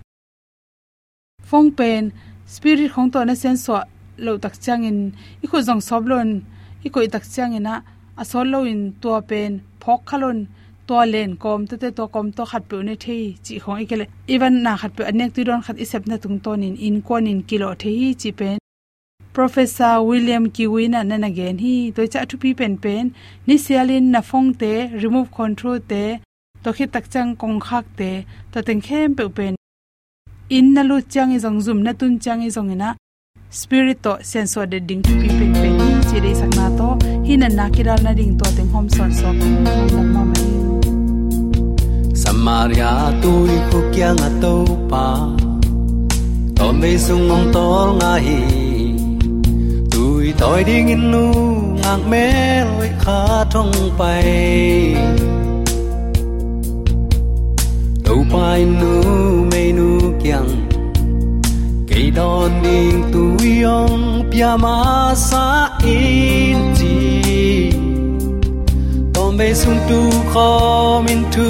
phong 1.48 1.68
pen 1.78 2.04
spirit 2.54 2.90
khong 2.94 3.08
to 3.12 3.18
na 3.28 3.34
sen 3.42 3.56
so 3.64 3.74
lo 4.24 4.32
tak 4.44 4.54
chang 4.64 4.82
in 4.90 4.98
i 5.44 5.46
khu 5.50 5.58
jong 5.66 5.82
sob 5.88 6.02
lon, 6.10 6.30
i 6.86 6.88
koi 6.94 7.06
tak 7.14 7.24
chang 7.34 7.52
ina 7.58 7.74
a 8.20 8.24
sol 8.30 8.46
lo 8.52 8.60
in 8.72 8.82
to 9.02 9.10
pen, 9.30 9.52
phok 9.82 10.00
khalon 10.08 10.38
to 10.88 10.94
len 11.12 11.30
kom 11.42 11.60
te 11.68 11.74
te 11.82 11.88
to 11.96 12.04
kom 12.14 12.26
to 12.36 12.42
khat 12.50 12.62
pe 12.70 12.76
ne 12.88 12.94
thei 13.04 13.24
chi 13.44 13.54
khong 13.62 13.78
ikele 13.84 14.06
even 14.34 14.54
na 14.64 14.72
khat 14.80 14.92
pe 14.96 15.02
anek 15.10 15.30
tu 15.34 15.40
don 15.48 15.60
khat 15.66 15.76
isep 15.84 16.02
na 16.10 16.16
tung 16.22 16.38
ton 16.44 16.62
in 16.68 16.76
in 16.86 16.96
kon 17.06 17.26
in 17.32 17.40
kilo 17.48 17.68
thei 17.82 18.14
chi 18.20 18.30
pen 18.38 18.58
professor 19.36 19.94
william 20.08 20.44
kiwina 20.56 21.00
nan 21.06 21.24
again 21.28 21.58
hi 21.62 21.72
to 21.96 22.04
cha 22.12 22.20
thu 22.28 22.36
pi 22.42 22.50
pen 22.60 22.74
pen. 22.84 23.04
Ni 23.46 23.56
sialin 23.64 24.04
na 24.14 24.20
phong 24.28 24.48
te, 24.60 24.72
remove 25.02 25.28
control 25.38 25.78
te, 25.90 26.04
to 26.62 26.72
khi 26.76 26.86
tak 26.94 27.10
chang 27.12 27.30
kong 27.42 27.58
khak 27.66 27.84
te, 27.98 28.10
to 28.52 28.62
teng 28.68 28.80
khem 28.86 29.14
pe 29.18 29.24
pen 29.38 29.54
in 30.58 30.72
na 30.74 30.82
lu 30.88 30.96
chang 31.14 31.32
e 31.32 31.36
i 31.36 31.42
jong 31.44 31.58
zum, 31.66 31.82
na 31.86 31.92
tun 32.00 32.18
chang 32.24 32.42
e 32.42 32.48
i 32.48 32.54
jong 32.56 32.70
ina 32.74 32.88
e 32.92 32.96
spirit 33.60 34.02
to 34.04 34.12
sense 34.30 34.58
de 34.72 34.78
ding 34.88 35.02
to 35.06 35.12
pi 35.20 35.28
pen 35.38 35.52
pen. 35.60 35.72
Ni 35.80 35.90
chi 36.08 36.18
re 36.24 36.32
sak 36.40 36.52
na 36.58 36.66
to. 36.78 36.88
Hi, 37.26 37.36
na 37.36 37.66
kiral 37.74 38.00
na 38.06 38.12
ding 38.18 38.34
to 38.40 38.46
teng 38.56 38.70
hom 38.74 38.86
son 38.96 39.10
so 39.18 39.32
nam 39.32 40.06
ma 40.14 40.22
mai 40.30 40.46
samaria 42.22 42.92
tôi 43.22 43.58
khu 43.68 43.80
kia 43.94 44.10
ngà 44.18 44.30
pa. 44.90 45.06
To 46.56 46.66
me 46.80 46.92
sung 47.06 47.24
ngong 47.28 47.46
tol 47.54 47.88
nga 47.98 48.14
hi 48.28 48.65
tôi 50.38 50.56
tôi 50.56 50.64
đi 50.64 50.82
nghìn 50.82 51.10
nu 51.10 51.32
ngang 51.82 52.10
mé 52.10 52.64
lối 52.64 52.88
khá 53.00 53.44
trong 53.50 53.72
bay 53.98 54.24
đâu 58.04 58.24
bay 58.32 58.64
nu 58.64 59.02
mê 59.52 59.72
nu 59.72 59.98
kiang 60.24 60.68
cây 61.88 62.10
đòn 62.16 62.50
đi 62.62 62.90
tôi 63.12 63.62
ông 63.64 64.30
pia 64.32 64.48
ma 64.58 65.14
sa 65.16 65.68
in 65.84 66.56
chi 66.78 67.70
tom 69.14 69.36
bê 69.38 69.54
sung 69.54 69.78
tu 69.90 70.10
khó 70.34 71.02
min 71.06 71.22
tu 71.36 71.44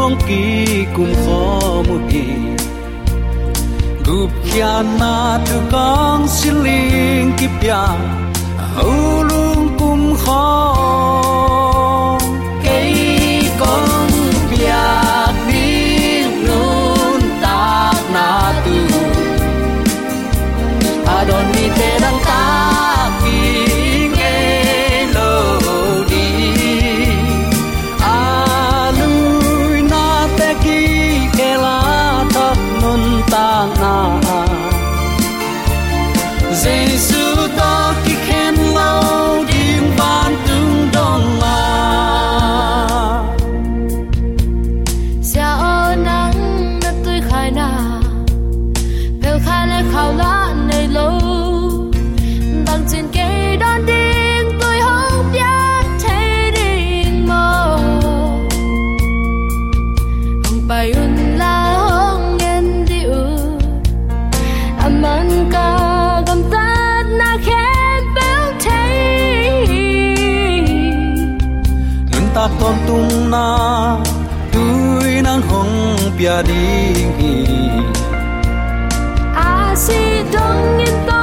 ông 0.00 0.18
kỳ 0.28 0.66
cùng 0.96 1.14
khó 1.26 1.60
một 1.88 2.00
kỳ 2.10 2.24
gup 4.12 4.32
kia 4.44 4.84
na 5.00 5.40
tu 5.48 5.56
kong 5.72 6.28
siling 6.28 7.32
kipya 7.40 7.80
hulung 8.76 9.62
kum 9.80 10.02
kho 10.22 10.44
pia 76.16 76.36
ding 76.48 77.12
hi 77.20 77.34
a 79.46 79.50
si 79.84 80.00
dong 80.34 80.80
in 80.86 80.96
to 81.08 81.21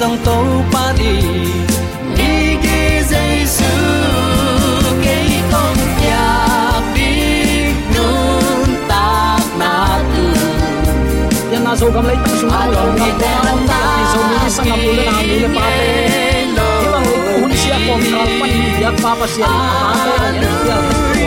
so 0.00 0.16
đi 0.98 1.20
đi 2.16 2.56
ghi 2.62 3.02
dây 3.10 3.46
sư 3.46 3.64
cây 5.04 5.28
con 5.52 5.76
nhà 6.02 6.80
đi 6.94 7.64
so 7.94 8.04
ta 8.88 9.38
na 9.58 9.96
tư 10.16 10.32
lu 11.48 11.56
na 11.64 11.74
mi 14.76 14.92
le 14.96 15.04
ta 15.04 15.12
te 15.12 15.12
ki 15.20 15.38
bang 15.56 16.48
lu 16.56 16.70
hun 17.40 17.52
sia 17.60 17.76
kom 17.86 18.00
kal 18.12 18.28
pan 18.40 18.50
ni 18.50 18.82
ya 18.82 18.90
pa 19.02 19.12
pa 19.20 19.26
sia 19.34 19.46
pa 19.46 19.94
te 20.04 20.12
an 20.24 20.34
ya 20.40 20.48
wa 20.68 20.76
ni 20.76 20.88
sin 20.88 21.14
ni 21.14 21.19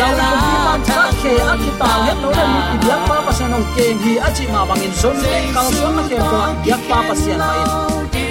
dau 0.00 0.32
bi 0.42 0.50
man 0.66 0.80
cha 0.88 1.02
khe 1.20 1.32
a 1.52 1.54
ki 1.62 1.70
ta 1.80 1.90
ya 2.06 2.14
no 2.22 2.28
le 2.38 2.44
ni 2.52 2.88
ya 2.88 2.96
pa 3.08 3.16
pa 3.26 3.32
sia 3.38 3.48
nong 3.52 3.66
ke 3.76 3.86
hi 4.02 4.12
a 4.26 4.28
chi 4.36 4.44
ma 4.52 4.60
bang 4.68 4.82
in 4.88 4.92
son 5.00 5.16
le 5.24 5.32
kal 5.54 5.68
son 5.78 5.96
na 5.96 6.02
ke 6.10 6.18
ko 6.32 6.42
ya 6.70 6.76
pa 6.88 6.98
pa 7.08 7.14
sia 7.22 7.36
na 7.42 7.48
in 7.62 7.70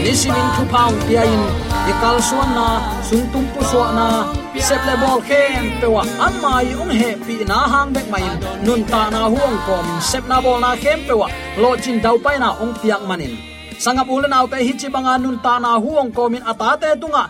ni 0.04 0.13
sin 0.22 0.36
in 0.42 0.48
thu 0.56 0.63
pau 0.75 0.92
tia 1.08 1.24
in 1.34 1.44
kal 2.01 2.18
suan 2.30 2.50
na 2.58 2.68
sung 3.08 3.25
tum 3.34 3.46
pu 3.54 3.62
so 3.72 3.82
na. 3.98 4.08
Sep 4.68 4.82
le 4.88 4.96
bol 5.01 5.20
khen 5.28 5.66
pe 5.82 5.88
wa 5.96 6.04
amai 6.25 6.68
ong 6.82 6.92
he 7.01 7.10
pi 7.25 7.36
na 7.51 7.58
hang 7.72 7.94
bek 7.96 8.08
mai 8.13 8.25
nun 8.66 8.82
ta 8.92 9.01
na 9.13 9.22
huang 9.34 9.58
kom 9.68 9.86
sep 10.10 10.24
na 10.32 10.38
bol 10.46 10.60
na 10.63 10.75
khem 10.84 11.00
pe 11.08 11.13
wa 11.22 11.28
lo 11.62 11.70
chin 11.84 11.98
dau 12.04 12.18
pai 12.25 12.36
na 12.44 12.50
ong 12.63 12.74
piak 12.82 13.01
manin 13.10 13.34
sangap 13.84 14.08
ulen 14.13 14.36
autte 14.38 14.58
hi 14.68 14.74
chi 14.80 14.88
banga 14.96 15.13
nun 15.24 15.38
ta 15.46 15.54
na 15.63 15.72
huang 15.84 16.12
komin 16.18 16.44
ata 16.51 16.70
te 16.82 16.89
tunga 17.01 17.24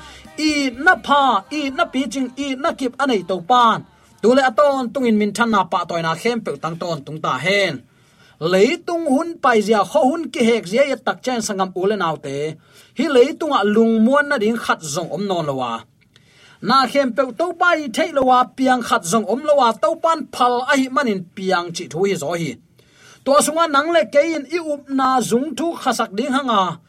i 0.48 0.51
na 0.86 0.93
pha 1.05 1.21
i 1.59 1.62
na 1.77 1.83
pi 1.93 2.01
ching 2.13 2.29
i 2.45 2.48
na 2.63 2.69
kip 2.79 2.93
anei 3.03 3.21
to 3.29 3.38
pan 3.50 3.77
tule 4.21 4.41
aton 4.49 4.89
tungin 4.93 5.15
min 5.21 5.31
than 5.33 5.49
na 5.51 5.63
pa 5.71 5.79
toy 5.89 6.01
na 6.01 6.13
khem 6.21 6.38
pe 6.45 6.51
tang 6.63 6.77
ton 6.81 6.97
tung 7.05 7.19
ta 7.25 7.38
hen. 7.45 7.73
Leitung 8.39 9.05
hun 9.13 9.29
pai 9.43 9.59
zia 9.61 9.81
kho 9.91 10.01
hun 10.09 10.23
ki 10.33 10.41
hek 10.49 10.63
zia 10.71 10.83
ya 10.91 10.97
tak 11.07 11.17
chen 11.25 11.39
sangam 11.47 11.69
ulen 11.81 12.03
te. 12.23 12.38
Hi 12.97 13.05
leitunga 13.15 13.59
lung 13.75 13.93
muan 14.05 14.25
na 14.29 14.38
ding 14.38 14.57
khat 14.57 14.79
zong 14.93 15.09
om 15.15 15.23
non 15.27 15.45
lawa 15.49 15.73
na 16.61 16.88
khem 16.91 17.13
pe 17.15 17.23
to 17.39 17.53
pai 17.61 17.88
thei 17.95 18.11
lawa 18.17 18.39
piang 18.57 18.81
khat 18.88 19.03
zong 19.11 19.25
om 19.33 19.41
lawa 19.49 19.67
to 19.81 19.95
pan 20.03 20.19
phal 20.33 20.53
a 20.71 20.73
hi 20.79 20.88
manin 20.95 21.21
piang 21.35 21.67
chi 21.75 21.85
thu 21.91 21.99
hi 22.07 22.15
zo 22.23 22.31
hi. 22.41 22.51
To 23.25 23.31
sunga 23.45 23.65
nang 23.75 23.89
le 23.95 24.01
kein 24.13 24.43
i 24.55 24.59
up 24.73 24.83
na 24.89 25.09
zung 25.29 25.47
thu 25.57 25.67
khasak 25.81 26.11
ding 26.17 26.33
hanga 26.35 26.79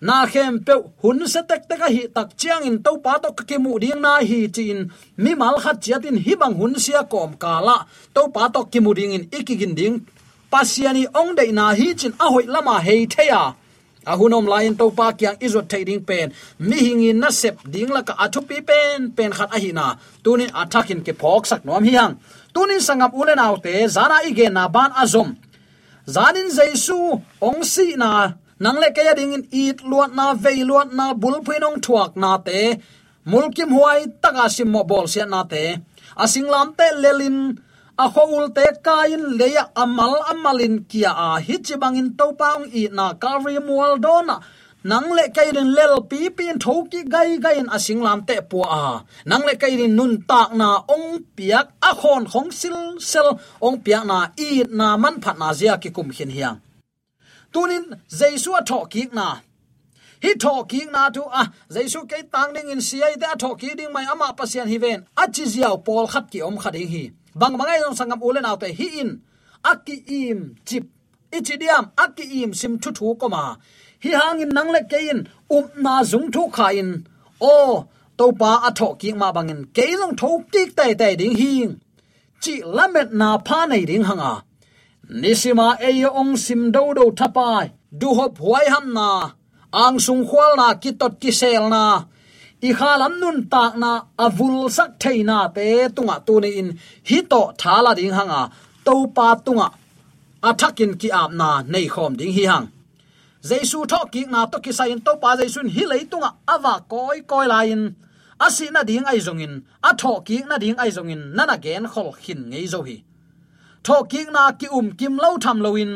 na 0.00 0.26
khem 0.26 0.58
pe 0.66 0.74
hun 1.02 1.26
se 1.26 1.40
tek 1.48 1.68
tek 1.68 1.80
hi 1.80 2.06
tak 2.14 2.36
chiang 2.36 2.64
in 2.64 2.82
to 2.82 2.98
pa 3.04 3.18
to 3.18 3.30
ke 3.32 3.56
mu 3.58 3.78
ding 3.78 4.00
na 4.00 4.18
hi 4.20 4.46
chin. 4.46 4.90
Mi 5.16 5.34
mal 5.34 5.56
khat 5.64 5.80
chiatin 5.80 6.18
hi 6.24 6.34
bang 6.34 6.54
hun 6.54 6.74
sia 6.84 7.04
kom 7.04 7.34
kala 7.34 7.86
to 8.14 8.28
pa 8.34 8.48
to 8.48 8.64
ke 8.72 8.80
mu 8.84 8.94
ding 8.94 9.12
in 9.12 9.24
ikigin 9.38 9.74
ding. 9.74 10.06
Pasiani 10.52 11.04
ong 11.14 11.34
dei 11.38 11.50
na 11.52 11.74
hi 11.78 11.94
chin 11.94 12.12
a 12.20 12.26
hoi 12.32 12.46
lama 12.54 12.80
hei 12.86 13.06
theya. 13.06 13.42
Ahunom 14.06 14.46
lain 14.52 14.76
to 14.76 14.90
pa 14.90 15.12
kyang 15.12 15.38
izo 15.46 15.60
thading 15.70 16.04
pen. 16.08 16.32
Mi 16.58 16.78
hingin 16.86 17.18
na 17.22 17.30
sep 17.30 17.56
ding 17.74 17.90
la 17.96 18.02
ka 18.02 18.14
athu 18.24 18.40
pi 18.48 18.60
pen 18.68 19.10
pen 19.16 19.30
khat 19.32 19.50
a 19.56 19.58
hi 19.64 19.70
na. 19.78 19.86
Tunin 20.24 20.50
athakin 20.60 21.00
ke 21.06 21.12
phok 21.20 21.46
sak 21.50 21.64
nom 21.64 21.84
hiang 21.84 22.14
tunin 22.54 22.80
sangap 22.86 23.12
ulen 23.20 23.40
autte 23.46 23.74
zana 23.94 24.22
ige 24.28 24.46
na 24.56 24.68
ban 24.68 24.90
azom 25.02 25.28
zanin 26.06 26.48
jaisu, 26.56 27.20
ong 27.40 27.62
si 27.64 27.96
na 27.96 28.10
nang 28.64 28.78
le 28.82 28.88
kaya 28.96 29.12
ding 29.18 29.36
in 29.36 29.44
eat 29.62 29.78
luat 29.90 30.10
na, 30.18 30.26
vei 30.44 30.60
luat 30.68 30.88
na, 30.98 31.06
bul 31.22 31.36
phinong 31.46 31.78
thuak 31.84 32.12
na 32.22 32.30
te. 32.46 32.60
Mulkim 33.30 33.70
huai 33.76 34.00
taka 34.22 34.46
sim 34.54 34.68
mo 34.72 34.82
bol 34.90 35.06
sia 35.12 35.26
na 35.32 35.40
te. 35.52 35.64
Asinglam 36.22 36.68
te 36.78 36.86
lelin, 37.02 37.38
a 38.04 38.06
khoul 38.14 38.46
te 38.56 38.64
kain 38.86 39.22
leya 39.38 39.64
amal 39.82 40.14
amalin 40.32 40.76
kia 40.90 41.12
a 41.28 41.30
tau 42.18 42.30
paung 42.40 42.66
i 42.80 42.82
na 42.98 43.06
kalri 43.22 43.56
mual 43.68 43.94
dona 44.04 44.36
nang 44.90 45.08
le 45.16 45.24
kairin 45.36 45.70
lel 45.76 45.94
pi 46.10 46.28
pin 46.36 46.56
thoki 46.64 47.00
gai 47.14 47.30
gai 47.44 47.56
in 47.60 47.68
asing 47.76 48.02
lam 48.06 48.20
te 48.28 48.36
pu 48.50 48.58
a. 48.60 49.04
Nang 49.30 49.44
le 49.48 49.54
kairin 49.62 49.94
nun 49.98 50.12
tak 50.30 50.48
na 50.60 50.68
ong 50.94 51.08
piak 51.36 51.66
a 51.88 51.90
khon 52.00 52.24
khong 52.32 52.50
sil 52.60 52.78
sel, 53.10 53.28
ong 53.66 53.76
piak 53.84 54.04
na 54.10 54.18
i 54.48 54.50
na 54.78 54.86
man 55.02 55.16
phat 55.22 55.36
na 55.40 55.48
zia 55.58 55.74
ki 55.82 55.90
kum 55.96 56.08
hin 56.16 56.30
hiang 56.36 56.58
tunin 57.54 57.84
jaisu 58.20 58.50
a 58.58 58.62
tho 58.70 58.84
ki 58.92 59.02
na. 59.12 59.26
Hi 60.22 60.32
tho 60.44 60.54
ki 60.70 60.80
na 60.94 61.02
tu 61.16 61.22
a 61.40 61.42
jaisu 61.74 62.00
ke 62.10 62.18
tang 62.32 62.52
ding 62.54 62.70
in 62.74 62.80
sia 62.88 63.06
ite 63.14 63.26
a 63.32 63.36
tho 63.42 63.54
ki 63.60 63.74
ding 63.78 63.92
mai 63.92 64.04
ama 64.12 64.28
pasian 64.38 64.68
hi 64.72 64.78
ven. 64.84 65.06
A 65.22 65.24
chi 65.34 65.44
ziaw 65.52 65.76
pol 65.86 66.06
khat 66.12 66.30
ki 66.32 66.42
om 66.48 66.56
khading 66.62 66.88
hi. 66.94 67.04
Bang 67.40 67.54
mangai 67.58 67.78
jong 67.82 67.96
sangam 67.98 68.20
ulen 68.28 68.50
autte 68.50 68.68
hi 68.78 68.88
in. 69.02 69.10
Aki 69.70 69.96
im 70.20 70.40
chip. 70.66 70.84
Ichidiam 71.36 71.84
aki 72.04 72.24
im 72.42 72.54
sim 72.60 72.78
thu 72.82 72.90
thu 72.98 73.14
koma. 73.20 73.44
Hi 74.02 74.10
hangin 74.20 74.50
nangle 74.56 74.80
kein 74.92 75.18
um 75.56 75.66
na 75.84 75.94
zung 76.10 76.28
thu 76.34 76.42
kha 76.56 76.68
in. 76.80 76.90
O, 77.40 77.86
to 78.18 78.26
pa 78.40 78.50
a 78.68 78.70
tho 78.78 78.88
ki 79.00 79.12
ma 79.20 79.28
bangin 79.36 79.62
ke 79.76 79.86
long 80.00 80.16
tho 80.20 80.30
tik 80.52 80.74
tai 80.78 80.92
tai 81.00 81.14
ding 81.20 81.36
hi. 81.40 81.54
Chi 82.42 82.54
lamet 82.76 83.12
na 83.20 83.28
pha 83.46 83.58
nei 83.70 83.84
ding 83.90 84.04
hanga 84.10 84.32
nisima 85.10 85.76
eyo 85.80 86.08
ong 86.20 86.36
sim 86.36 86.72
do 86.72 86.94
do 86.94 87.10
thapai. 87.12 87.70
Du 87.92 88.08
hop 88.14 88.38
huai 88.38 88.66
ham 88.68 88.92
na. 88.92 89.30
Ang 89.72 89.98
sung 89.98 90.24
khwal 90.28 90.56
na 90.56 90.74
kitot 90.74 91.20
ki 91.20 91.30
sel 91.30 91.68
na. 91.68 92.04
I 92.62 92.70
khalam 92.72 93.20
nun 93.20 93.38
tak 93.52 93.76
na 93.76 93.90
avul 94.18 94.70
sak 94.70 94.90
theina 94.98 95.52
te 95.54 95.88
tunga 95.96 96.16
tuni 96.26 96.50
in. 96.60 96.68
Hi 97.08 97.18
to 97.30 97.52
thala 97.60 97.94
ding 97.94 98.14
hanga. 98.18 98.50
To 98.84 99.06
pa 99.16 99.34
tunga. 99.34 99.68
Athakin 100.42 100.92
ki 101.00 101.08
ap 101.10 101.30
na 101.32 101.62
nei 101.62 101.86
khom 101.94 102.16
ding 102.16 102.32
hi 102.36 102.44
hang. 102.52 102.66
Jesu 103.48 103.84
tho 103.86 104.00
ki 104.12 104.22
na 104.32 104.46
to 104.46 104.58
ki 104.64 104.72
sa 104.72 104.84
in 104.84 105.00
to 105.06 105.12
pa 105.22 105.36
jesu 105.36 105.60
hi 105.76 105.84
lei 105.92 106.04
tunga. 106.10 106.30
Awa 106.48 106.74
koi 106.88 107.20
koi 107.30 107.46
lain 107.46 107.94
asi 108.40 108.66
na 108.70 108.82
ding 108.82 109.04
ai 109.06 109.18
zongin 109.26 109.62
atho 109.82 110.24
ki 110.26 110.36
na 110.48 110.56
ding 110.58 110.76
ai 110.78 110.90
zongin 110.90 111.22
nana 111.36 111.56
gen 111.64 111.84
khol 111.92 112.10
hin 112.24 112.40
ngei 112.50 112.66
zo 112.66 112.82
hi 112.82 112.96
tho 113.86 113.96
ki 114.10 114.24
na 114.34 114.42
ki 114.60 114.68
um 114.78 114.86
kim 114.98 115.14
lo 115.22 115.30
tham 115.44 115.58
lo 115.64 115.70
in 115.84 115.92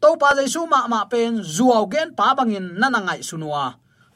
to 0.00 0.08
pa 0.20 0.28
jesu 0.38 0.60
ma 0.72 0.80
ma 0.92 1.00
pen 1.12 1.32
zuaw 1.54 1.84
gen 1.92 2.08
pa 2.18 2.26
bangin 2.38 2.66
nana 2.80 3.00
ngai 3.06 3.20
sunua. 3.28 3.64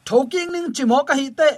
Tho 0.07 0.17
ki 0.31 0.41
ning 0.53 0.69
chimo 0.75 0.99
ka 1.07 1.13
hi 1.19 1.27
te. 1.39 1.51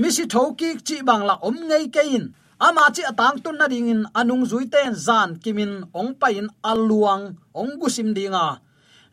Mi 0.00 0.08
si 0.16 0.24
tho 0.32 0.42
ki 0.58 0.70
chi 0.86 0.96
bang 1.08 1.24
la 1.28 1.34
om 1.48 1.56
ngei 1.68 1.86
ke 1.94 2.02
in 2.16 2.24
ama 2.66 2.84
chi 2.94 3.02
atang 3.10 3.36
tun 3.44 3.56
na 3.58 3.66
ding 3.72 3.88
in 3.94 4.02
anung 4.20 4.44
zui 4.50 4.64
ten 4.72 4.94
zan 5.06 5.30
kimin 5.42 5.72
ong 6.00 6.12
pa 6.20 6.28
in 6.38 6.48
aluang 6.70 7.24
ong 7.60 7.72
gusim 7.80 8.08
dinga. 8.16 8.46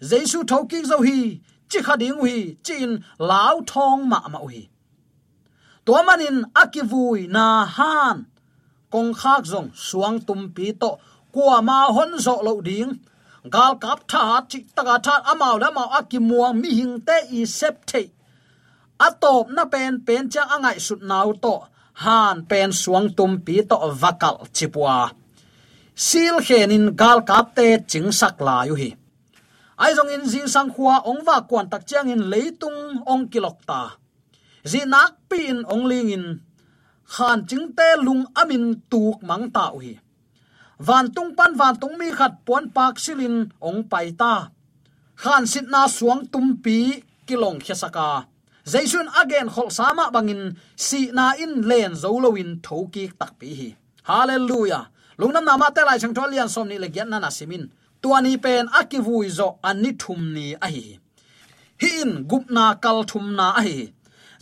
Jesu 0.09 0.39
tho 0.49 0.57
ki 0.69 0.79
zo 0.89 0.97
hi, 1.07 1.19
chi 1.69 1.79
kha 1.85 1.95
ding 2.01 2.17
hui 2.21 2.37
chin 2.65 2.91
lao 3.29 3.55
thong 3.71 4.01
ma 4.11 4.19
ma 4.33 4.39
hui 4.45 4.61
to 5.85 5.93
manin 6.07 6.37
akivui 6.61 7.21
na 7.35 7.65
han. 7.65 8.17
Kong 8.91 9.13
khak 9.13 9.43
zong 9.51 9.69
suang 9.87 10.17
tum 10.27 10.41
pi 10.55 10.71
to 10.81 10.89
kwa 11.35 11.57
ma 11.67 11.77
hon 11.95 12.11
zo 12.25 12.35
lo 12.47 12.53
ding 12.67 12.91
gal 13.53 13.73
kap 13.83 13.99
tha 14.11 14.23
chi 14.49 14.59
taka 14.75 14.95
tha 15.05 15.15
amao 15.31 15.55
la 15.63 15.69
ma 15.77 15.83
akimuang 15.99 16.55
mi 16.61 16.69
hing 16.79 16.95
te 17.07 17.17
i 17.39 17.41
sep 17.57 17.75
the 17.89 18.01
atop 19.07 19.45
na 19.55 19.63
pen 19.73 19.93
pen 20.07 20.23
chang 20.33 20.49
angai 20.55 20.77
sut 20.87 21.01
nau 21.11 21.29
to 21.43 21.55
han 22.03 22.35
pen 22.49 22.69
suang 22.81 23.07
tum 23.17 23.31
pi 23.45 23.55
to 23.69 23.77
vakal 24.01 24.37
chipua 24.55 24.97
sil 26.07 26.35
khenin 26.45 26.85
gal 27.01 27.19
kap 27.29 27.45
te 27.57 27.67
ching 27.91 28.09
sak 28.19 28.35
la 28.47 28.57
yu 28.69 28.75
hi 28.81 28.89
ai 29.83 29.91
zong 29.97 30.11
in 30.15 30.23
jing 30.31 30.47
sang 30.47 30.69
khua 30.73 30.95
ong 31.09 31.21
wa 31.27 31.37
kwan 31.49 31.67
tak 31.71 31.83
chang 31.89 32.07
in 32.13 32.23
leitung 32.31 32.79
ong 33.11 33.27
kilok 33.31 33.59
ta. 33.69 33.81
Zi 34.71 34.81
nak 34.87 35.11
pin 35.29 35.57
ong 35.73 35.85
ling 35.91 36.09
in. 36.15 36.25
Khan 37.13 37.39
ching 37.49 37.67
te 37.77 37.87
lung 38.05 38.23
amin 38.41 38.65
tuk 38.91 39.17
mang 39.27 39.45
ta 39.55 39.65
hi 39.83 39.93
van 40.79 41.11
tung 41.15 41.35
pan 41.37 41.55
van 41.55 41.75
tung 41.79 41.95
mi 41.99 42.11
khat 42.11 42.33
pon 42.45 42.69
pak 42.75 42.99
silin 42.99 43.35
ong 43.61 43.81
pai 43.91 44.11
ta 44.21 44.33
khan 45.15 45.43
sit 45.47 45.67
na 45.73 45.87
suang 45.87 46.27
tum 46.31 46.47
pi 46.63 46.77
kilong 47.27 47.59
khesaka 47.65 48.27
zaisun 48.71 49.07
again 49.21 49.47
khol 49.53 49.69
sama 49.77 50.05
bangin 50.15 50.43
si 50.75 51.11
na 51.17 51.25
in 51.43 51.53
len 51.69 51.93
zolowin 52.03 52.51
thoki 52.65 53.05
tak 53.19 53.31
pi 53.39 53.49
hi 53.59 53.69
hallelujah 54.09 54.83
lungnam 55.19 55.45
nama 55.47 55.67
te 55.75 55.81
lai 55.87 55.97
chang 56.01 56.15
tholian 56.17 56.49
som 56.53 56.67
ni 56.67 56.77
le 56.83 56.87
gyan 56.95 57.09
na 57.11 57.17
na 57.23 57.29
simin 57.37 57.63
tuani 58.01 58.33
pen 58.43 58.67
akivui 58.79 59.27
zo 59.37 59.47
ani 59.69 59.91
thum 60.01 60.21
ni 60.35 60.47
a 60.65 60.67
hi 60.75 60.85
hi 61.81 61.89
in 62.03 62.11
gupna 62.29 62.65
kal 62.83 62.99
thum 63.09 63.25
na 63.37 63.47
a 63.59 63.61
hi 63.67 63.79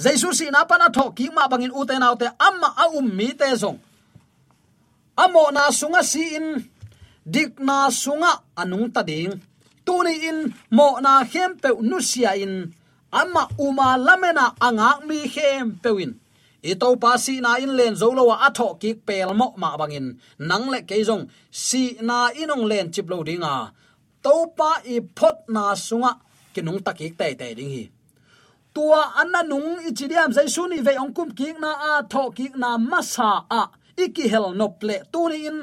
jaisu 0.04 0.30
si 0.40 0.46
na 0.56 0.66
pana 0.70 0.88
tho 0.96 1.06
ki 1.18 1.26
ma 1.36 1.44
bangin 1.52 1.76
u 1.80 1.82
te 1.90 1.96
nau 2.04 2.16
te 2.22 2.28
amma 2.48 2.70
a 2.84 2.86
um 2.98 3.08
mi 3.18 3.30
te 3.40 3.48
zong 3.64 3.78
amo 5.18 5.52
na 5.52 5.72
sunga 5.72 6.04
si 6.04 6.36
in 6.36 6.70
dik 7.26 7.60
na 7.60 7.90
sunga 7.90 8.32
anung 8.56 8.94
ta 8.94 9.02
ding 9.04 9.42
tuni 9.86 10.16
in, 10.30 10.54
mo 10.72 11.00
na 11.00 11.24
hem 11.24 11.58
pe 11.62 11.70
nu 11.82 12.00
sia 12.02 12.36
in. 12.36 12.74
Ama 13.12 13.48
uma 13.60 13.98
lamena 13.98 14.56
anga 14.60 15.06
mi 15.06 15.28
hem 15.28 15.78
pewin 15.84 16.18
ito 16.64 16.96
pa 16.96 17.18
si 17.18 17.44
na 17.44 17.60
in 17.60 17.76
len 17.78 17.94
zo 17.96 18.10
lo 18.16 18.32
a 18.32 18.50
tho 18.58 18.68
ki 18.82 18.92
pel 19.08 19.34
mo 19.40 19.54
ma 19.62 19.78
bangin 19.78 20.08
nang 20.40 20.66
le 20.74 20.80
ke 20.90 20.96
jong 21.08 21.28
si 21.52 21.84
na 22.02 22.32
inong 22.32 22.66
len 22.72 22.88
chip 22.94 23.10
lo 23.12 23.22
dinga. 23.28 23.70
To 24.24 24.48
pa 24.58 24.72
i 24.96 24.98
phot 25.18 25.38
na 25.54 25.76
sunga 25.76 26.12
kinung 26.56 26.80
takik 26.86 27.14
te 27.20 27.36
te 27.40 27.54
ding 27.54 27.72
hi. 27.76 27.84
Tua 28.74 29.02
anna 29.22 29.44
nung 29.44 29.84
ichidiam 29.86 30.32
zai 30.34 30.48
suni 30.56 30.80
ve 30.82 30.94
ongkum 31.04 31.30
ki 31.38 31.50
na 31.62 31.72
a, 31.92 31.94
tho 32.12 32.32
ki 32.38 32.56
na 32.56 32.78
masa 32.78 33.46
a 33.62 33.64
iki 33.98 34.30
hel 34.30 34.54
nople 34.60 34.96
tuni 35.12 35.46
in 35.50 35.58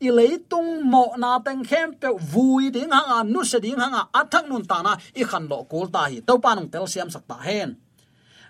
i 0.00 0.08
leitung 0.10 0.84
mo 0.84 1.16
na 1.16 1.38
teng 1.40 1.64
khem 1.64 1.94
pe 2.00 2.08
vui 2.32 2.70
ding 2.70 2.90
hanga 2.90 3.24
nu 3.24 3.40
se 3.44 3.58
ding 3.64 3.78
hanga 3.80 4.02
athak 4.12 4.44
nun 4.48 4.64
ta 4.70 4.82
na 4.82 4.92
i 5.20 5.22
khan 5.24 5.44
lo 5.50 5.58
kul 5.70 5.86
ta 5.94 6.02
hi 6.10 6.20
to 6.26 6.34
pa 6.44 6.50
nong 6.54 6.68
tel 6.72 6.86
siam 6.92 7.08
sak 7.14 7.24
ta 7.30 7.36
hen 7.46 7.70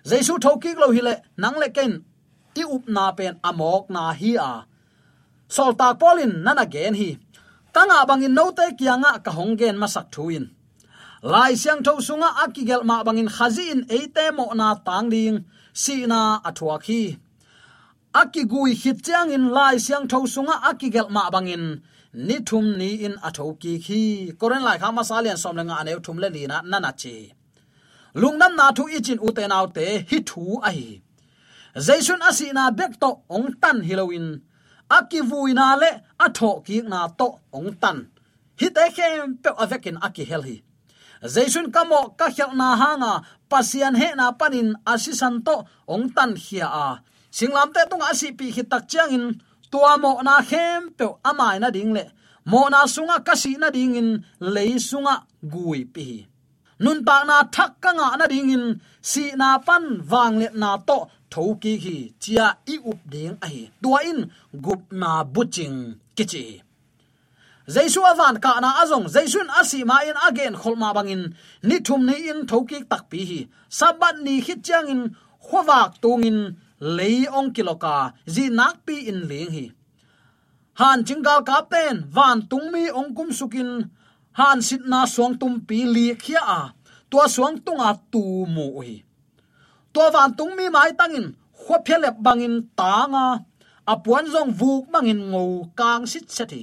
jesu 0.09 0.33
thoki 0.43 0.71
lo 0.81 0.87
hi 0.95 1.01
le 1.07 1.15
nang 1.41 1.57
le 1.61 1.67
ken 1.77 1.91
ti 2.53 2.63
up 2.75 2.83
na 2.95 3.05
pen 3.17 3.33
amok 3.49 3.83
na 3.95 4.03
hi 4.19 4.31
a 4.49 4.51
sol 5.55 5.71
ta 5.79 5.87
polin 6.01 6.33
nana 6.45 6.65
gen 6.73 6.93
hi 7.01 7.09
tanga 7.73 7.99
bangin 8.09 8.33
no 8.37 8.45
te 8.57 8.65
kianga 8.79 9.11
ka 9.25 9.31
honggen 9.37 9.75
masak 9.81 10.07
thuin 10.13 10.45
lai 11.31 11.53
siang 11.61 11.81
tho 11.85 11.93
sunga 12.07 12.29
akigel 12.43 12.81
ma 12.89 12.97
bangin 13.07 13.29
khazin 13.35 13.79
eite 13.97 14.25
mo 14.37 14.45
na 14.59 14.67
tang 14.87 15.07
ding 15.13 15.37
si 15.73 15.95
na 16.11 16.21
athwa 16.49 16.75
khi 16.85 17.01
akigui 18.13 18.73
hitchang 18.73 19.31
in 19.33 19.49
lai 19.49 19.77
siang 19.77 20.07
tho 20.07 20.25
sunga 20.25 20.61
akigel 20.69 21.09
ma 21.09 21.29
bangin. 21.29 21.81
Ni 22.13 22.39
thum 22.39 22.77
ni 22.77 23.03
in 23.05 23.15
atho 23.27 23.59
ki 23.59 23.79
khi. 23.79 24.31
Koren 24.39 24.63
lai 24.63 24.77
kha 24.77 24.91
masalian 24.91 25.37
som 25.37 25.55
lenga 25.55 25.75
ane 25.81 25.99
thum 26.03 26.17
le 26.17 26.29
lina 26.29 26.61
nana 26.65 26.93
chi. 26.93 27.33
Lungnam 28.15 28.55
na 28.55 28.71
thu 28.71 28.83
ichin 28.97 29.19
u 29.21 29.31
te 29.31 29.47
naw 29.47 29.65
te 29.67 30.05
hi 30.09 30.19
thu 30.29 30.59
ai 30.63 31.01
jaisun 31.75 32.21
asina 32.29 32.63
bek 32.75 32.99
to 32.99 33.09
ong 33.29 33.49
tan 33.61 33.81
hilowin 33.87 34.41
aki 34.89 35.19
vuina 35.29 35.77
le 35.81 35.91
atho 36.25 36.65
ki 36.65 36.81
na 36.81 37.07
to 37.19 37.27
ong 37.53 37.71
tan. 37.81 37.97
Hi 38.59 38.67
te 38.75 38.83
khem 38.95 39.37
pe 39.43 39.49
avekin 39.63 39.97
aki 40.01 40.23
hel 40.29 40.41
hi. 40.41 40.57
Zaisun 41.33 41.71
kamo 41.73 42.15
ka 42.19 42.27
khel 42.35 42.51
na 42.55 42.75
hanga 42.81 43.13
pasian 43.49 43.95
he 44.01 44.09
na 44.15 44.31
panin 44.31 44.69
asisan 44.85 45.45
to 45.45 45.55
ong 45.87 46.09
tan 46.15 46.35
hia 46.35 46.65
a 46.65 46.87
singlam 47.37 47.69
te 47.75 47.81
tung 47.89 48.05
asi 48.11 48.27
hi 48.55 48.63
tak 48.71 48.83
chang 48.91 49.11
in. 49.17 49.25
Tua 49.71 49.93
mo 50.03 50.11
na 50.27 50.35
khem 50.49 50.81
pe 50.97 51.05
amai 51.29 51.55
na 51.61 51.69
ding 51.75 51.93
le. 51.97 52.03
Mo 52.51 52.61
na 52.73 52.79
sunga 52.93 53.17
kasi 53.27 53.51
na 53.61 53.69
ding 53.69 53.95
in. 54.01 54.09
Lei 54.55 54.73
sunga 54.89 55.15
gui 55.53 55.81
pi. 55.93 56.07
Nun 56.83 56.99
pa 57.07 57.15
na 57.29 57.37
thak 57.55 57.71
ka 57.83 57.91
nga 57.97 58.07
na 58.19 58.25
ding 58.33 58.49
in. 58.55 58.65
Si 59.11 59.23
na 59.41 59.49
pan 59.67 59.83
wang 60.11 60.35
le 60.41 60.47
na 60.61 60.69
to 60.87 60.99
tho 61.31 61.43
ki 61.61 61.73
hi 61.83 61.97
chia 62.21 62.47
i 62.73 62.75
up 62.91 62.99
ding 63.13 63.35
ai 63.45 63.57
tua 63.81 63.99
in 64.11 64.19
gup 64.63 64.81
na 65.01 65.11
buching 65.33 65.77
kichi 66.15 66.45
jaisu 67.73 68.01
awan 68.11 68.35
ka 68.45 68.51
na 68.63 68.69
azong 68.81 69.07
jaisun 69.13 69.49
asi 69.59 69.79
ma 69.89 69.97
in 70.09 70.17
again 70.27 70.55
kholma 70.61 70.89
bangin 70.97 71.23
ni 71.67 71.77
thum 71.85 72.01
ni 72.09 72.15
in 72.31 72.39
thoki 72.49 72.79
tak 72.91 73.03
pi 73.11 73.19
hi. 73.29 73.39
Sabat 73.77 74.15
ni 74.25 74.33
khit 74.45 74.59
chang 74.67 74.87
in. 74.93 75.01
Khowak 75.47 75.91
tungin 76.03 76.39
lei 76.79 77.25
ong 77.25 77.49
kiloka 77.55 78.13
ji 78.33 78.49
nak 78.49 78.85
pi 78.85 78.95
in 79.09 79.25
ling 79.29 79.51
hi 79.55 79.65
han 80.79 80.99
chingal 81.07 81.41
ka 81.47 81.57
ten 81.71 82.05
van 82.15 82.37
tungmi 82.49 82.83
ong 82.99 83.11
kum 83.17 83.29
sukin 83.39 83.89
han 84.37 84.61
sit 84.61 84.83
na 84.91 84.99
suang 85.13 85.33
tum 85.41 85.53
pi 85.67 85.77
li 85.95 86.05
khia 86.23 86.41
a 86.41 86.61
à, 86.61 86.61
tua 87.09 87.25
suang 87.35 87.57
tunga 87.65 87.89
à 87.91 87.99
tu 88.11 88.21
mu 88.55 88.67
hi 88.85 88.95
tua 89.93 90.07
van 90.15 90.29
tungmi 90.37 90.65
mai 90.75 90.91
tangin 90.99 91.27
khwa 91.59 91.77
phelep 91.85 92.15
bangin 92.25 92.55
tanga 92.79 93.25
apuan 93.93 94.25
à 94.27 94.31
zong 94.33 94.51
vuk 94.59 94.83
bangin 94.93 95.21
ngo 95.31 95.43
kang 95.79 96.05
sit 96.11 96.25
sethi 96.37 96.61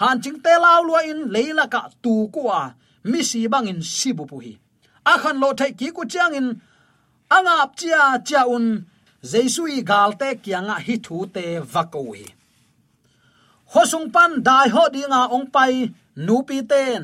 han 0.00 0.16
ching 0.22 0.38
te 0.44 0.52
lao 0.64 0.80
lua 0.88 1.00
in 1.10 1.20
leila 1.34 1.64
ka 1.74 1.80
tu 2.02 2.14
ko 2.34 2.40
a 2.60 2.62
mi 3.10 3.20
si 3.30 3.40
bangin 3.52 3.80
sibu 3.96 4.24
pu 4.30 4.36
hi 4.44 4.52
a 5.10 5.12
khan 5.22 5.36
lo 5.42 5.48
thai 5.58 5.72
ki 5.78 5.88
ku 5.96 6.02
chiang 6.12 6.34
in 6.38 6.48
angap 7.36 7.70
chia 7.80 8.02
chia 8.26 8.42
un 8.54 8.66
jeisui 9.22 9.82
galte 9.82 10.28
kianga 10.42 10.76
hi 10.86 10.96
thu 11.04 11.26
te 11.34 11.44
vakoi 11.72 12.38
hosung 13.72 14.08
pan 14.14 14.40
dai 14.46 14.68
ho 14.74 14.88
dinga 14.94 15.28
ong 15.36 15.46
pai 15.54 15.92
nu 16.26 16.36
pi 16.48 16.58
ten. 16.70 17.02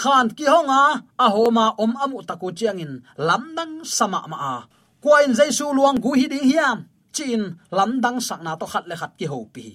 Khan 0.00 0.26
ki 0.36 0.46
honga 0.52 0.82
a 1.24 1.26
homa 1.34 1.66
om 1.78 1.92
amu 2.02 2.18
taku 2.28 2.48
chiangin 2.58 2.92
lamdang 3.28 3.84
sama 3.86 4.20
ma 4.26 4.38
a. 4.54 4.56
Kwain 5.02 5.30
jaisu 5.38 5.66
luang 5.76 6.00
gu 6.02 6.10
hi 6.18 6.26
ding 6.32 6.46
hiam, 6.50 6.78
chin 7.14 7.42
lamdang 7.76 8.18
sakna 8.26 8.52
to 8.60 8.66
khat 8.72 8.84
le 8.90 8.96
khat 9.00 9.12
ki 9.18 9.26
ho 9.32 9.38
pi. 9.54 9.66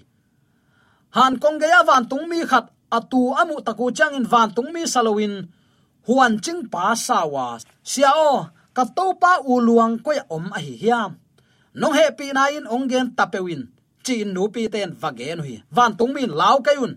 Han 1.15 1.33
kong 1.41 1.57
ge 1.61 1.67
ya 1.73 1.81
van 1.87 2.03
tung 2.09 2.25
mi 2.31 2.39
khat 2.51 2.65
atu 2.97 3.21
amu 3.41 3.55
taku 3.67 3.85
changin 3.97 4.25
van 4.31 4.49
tung 4.55 4.69
mi 4.73 4.83
salowin 4.93 5.33
huan 6.07 6.33
ching 6.43 6.61
pa 6.73 6.83
sawa 7.07 7.47
siao 7.91 8.49
ka 8.75 8.83
to 8.97 9.05
pa 9.21 9.31
u 9.51 9.53
luang 9.67 9.93
ko 10.03 10.09
ya 10.17 10.23
om 10.35 10.45
a 10.57 10.59
hi 10.65 10.73
hiam 10.83 11.11
nong 11.73 11.93
he 11.93 12.05
pi 12.17 12.31
na 12.33 12.47
in 12.57 12.65
ongen 12.65 13.15
tapewin 13.17 13.67
chin 14.03 14.33
nu 14.33 14.47
pi 14.53 14.67
ten 14.73 14.91
vagen 15.01 15.39
hi 15.47 15.55
van 15.75 15.97
tung 15.97 16.13
min 16.13 16.31
law 16.41 16.57
kayun 16.65 16.93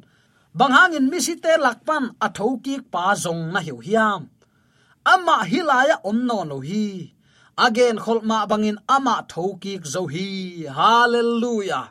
bang 0.58 0.72
hangin 0.76 1.10
mi 1.10 1.18
si 1.26 1.34
te 1.44 1.52
lakpan 1.64 2.04
a 2.20 2.28
thoki 2.28 2.74
pa 2.92 3.14
zong 3.14 3.52
na 3.52 3.60
hiu 3.60 3.78
hiam. 3.86 4.22
Ama 5.04 5.36
hilaya 5.50 5.96
om 6.04 6.26
no 6.28 6.44
no 6.44 6.60
hi. 6.60 7.12
Again 7.58 7.96
kholma 8.04 8.38
bangin 8.50 8.78
ama 8.88 9.26
thoki 9.32 9.74
zo 9.84 10.06
hi. 10.06 10.28
Hallelujah. 10.78 11.86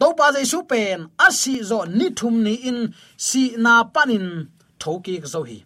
To 0.00 0.14
pa 0.18 0.26
jaisu 0.34 0.68
pen 0.70 1.08
asi 1.26 1.62
zo 1.62 1.84
ni 1.84 2.10
thum 2.18 2.42
ni 2.44 2.54
in, 2.70 2.94
si 3.16 3.56
na 3.56 3.84
panin 3.84 4.26
thoki 4.82 5.14
zo 5.32 5.42
hi. 5.48 5.58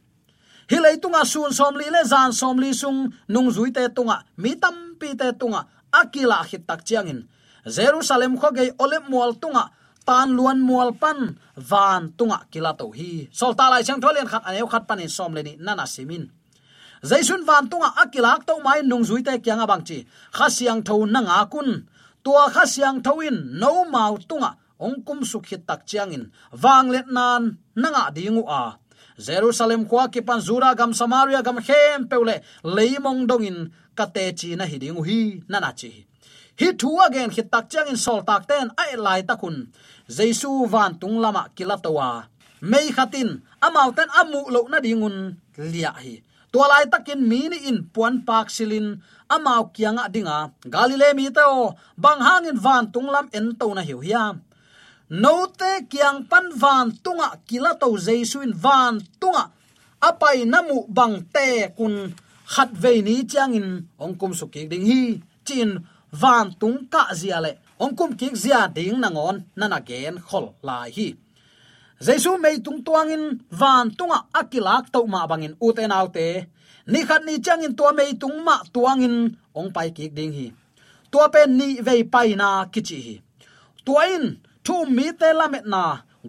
Hi 0.71 0.79
lei 0.85 0.97
tunga 1.03 1.25
sun 1.33 1.53
som 1.53 1.75
li 1.81 1.89
le 1.95 2.03
zan 2.05 2.33
som 2.33 2.57
li 2.59 2.73
sung, 2.73 3.13
nung 3.29 3.51
zui 3.51 3.71
te 3.77 3.89
tunga, 3.97 4.17
mi 4.37 4.55
tam 4.63 4.77
pi 5.01 5.09
te 5.21 5.33
tunga 5.41 5.61
akila 6.01 6.39
hit 6.51 6.63
tak 6.69 6.83
chiang 6.89 7.09
in 7.13 7.21
jerusalem 7.67 8.37
kho 8.37 8.49
ge 8.53 8.65
olep 8.79 9.09
mual 9.09 9.33
tunga, 9.41 9.73
tan 10.05 10.37
luan 10.37 10.61
mual 10.61 10.93
pan, 10.93 11.39
van 11.57 12.13
tunga 12.17 12.45
kila 12.53 12.77
to 12.77 12.93
hi. 12.93 13.29
Sol 13.33 13.55
ta 13.55 13.71
lai 13.71 13.83
chang 13.83 14.01
tholen 14.01 14.29
khat 14.29 14.45
aneu 14.45 14.69
khat 14.69 14.85
panin 14.89 15.09
som 15.09 15.33
le 15.35 15.43
ni 15.43 15.57
nana 15.57 15.87
simin. 15.87 16.29
Zaisun 17.03 17.45
van 17.45 17.69
tunga 17.69 17.89
akilak 18.03 18.47
to 18.47 18.61
mai 18.65 18.83
nung 18.83 19.05
zui 19.05 19.25
te 19.25 19.33
kyang 19.45 19.61
abang 19.65 19.85
chi. 19.85 20.07
Khasiang 20.33 20.85
tho 20.85 21.05
nanga 21.05 21.47
kun. 21.53 21.89
Tua 22.25 22.49
khasiang 22.55 23.03
thoin 23.05 23.37
no 23.61 23.85
mau 23.85 24.17
tunga, 24.29 24.57
ongkum 24.81 25.21
kum 25.25 25.61
tak 25.69 25.81
chiang 25.87 26.13
in 26.13 26.25
wang 26.63 26.89
let 26.89 27.09
nan, 27.09 27.59
nanga 27.77 28.13
dingu 28.15 28.45
a 28.49 28.79
jerusalem 29.19 29.87
kwa 29.87 30.09
ki 30.09 30.21
pan 30.23 30.41
zura 30.41 30.75
gam 30.75 30.95
samaria 30.95 31.43
gam 31.43 31.59
khem 31.63 32.09
peule 32.11 32.43
leimong 32.65 33.27
dongin 33.27 33.71
kate 33.95 34.35
chi 34.39 34.55
na 34.59 34.65
hiding 34.67 34.99
hi 35.07 35.43
nana 35.49 35.71
chi. 35.73 36.07
Hi 36.59 36.69
thu 36.81 36.91
again 37.07 37.31
hi 37.31 37.43
tak 37.43 37.71
chang 37.71 37.89
in 37.89 37.97
sol 37.97 38.23
tak 38.27 38.47
ten 38.51 38.71
ai 38.83 38.97
lai 38.97 39.23
takun 39.23 39.57
jesu 40.17 40.67
van 40.67 40.99
tung 41.01 41.19
lama 41.23 41.43
kilatowa 41.57 42.27
mei 42.71 42.89
khatin 42.97 43.43
amau 43.67 43.91
ten 43.97 44.09
amu 44.21 44.41
lo 44.55 44.61
na 44.73 44.79
dingun 44.85 45.17
lia 45.73 45.93
hi. 46.05 46.23
Tua 46.55 46.71
lai 46.71 46.87
takin 46.87 47.19
mini 47.31 47.59
in 47.67 47.79
puan 47.95 48.23
pak 48.27 48.47
silin 48.47 49.03
amau 49.27 49.75
kianga 49.75 50.07
dinga. 50.15 50.39
Galile 50.75 51.09
mi 51.19 51.27
to 51.31 51.75
bang 51.99 52.21
hangin 52.27 52.59
van 52.65 52.85
tung 52.95 53.11
lam 53.15 53.27
en 53.39 53.47
to 53.59 53.67
na 53.75 53.83
hiu 53.83 53.99
hiam 54.07 54.35
note 55.09 55.89
kiang 55.91 56.29
pan 56.31 56.47
van 56.53 56.93
tunga 57.05 57.29
kila 57.47 57.75
to 57.81 57.97
jesuin 57.97 58.53
van 58.55 59.01
tunga. 59.21 59.51
Apai 60.01 60.45
namu 60.45 60.85
bang 60.89 61.17
te 61.35 61.69
kun 61.77 62.15
khat 62.47 62.71
ve 62.73 63.03
ni 63.03 63.25
changin 63.25 63.65
in 63.65 63.89
ongkum 63.99 64.33
su 64.35 64.47
ki 64.53 64.67
ding 64.71 64.87
hi, 64.87 65.23
chin 65.47 65.71
van 66.13 66.53
tung 66.61 66.79
ka 66.93 67.03
zia 67.15 67.41
le. 67.41 67.53
Ongkum 67.81 68.11
ki 68.19 68.29
zia 68.35 68.69
ding 68.69 69.01
na 69.01 69.09
ngon, 69.11 69.37
na 69.57 69.67
na 69.69 69.79
gen 69.81 70.17
khol 70.29 70.47
lai 70.63 70.91
hi. 70.97 71.09
Jesu 72.01 72.37
mei 72.45 72.59
tung 72.65 72.85
tuang 72.87 73.11
in 73.17 73.25
van 73.51 73.91
tunga 73.99 74.19
akilak 74.41 74.93
to 74.93 75.07
ma 75.07 75.27
bangin 75.31 75.55
uten 75.67 75.93
autte 75.99 76.27
ni 76.93 77.01
khat 77.09 77.23
ni 77.25 77.35
changin 77.45 77.73
tua 77.79 77.93
mei 77.99 78.13
tung 78.21 78.45
ma 78.47 78.57
tuangin 78.75 79.17
ong 79.59 79.71
pai 79.73 79.89
ki 79.97 80.09
ding 80.17 80.33
hi. 80.39 80.47
Tua 81.11 81.29
pen 81.35 81.57
ni 81.59 81.69
ve 81.87 82.05
pai 82.05 82.35
na 82.41 82.49
kichi 82.73 82.99
hi. 83.07 83.15
Tuain 83.87 84.25
thu 84.65 84.77
mi 84.97 85.07
te 85.21 85.29
lamet 85.41 85.65
na 85.73 85.83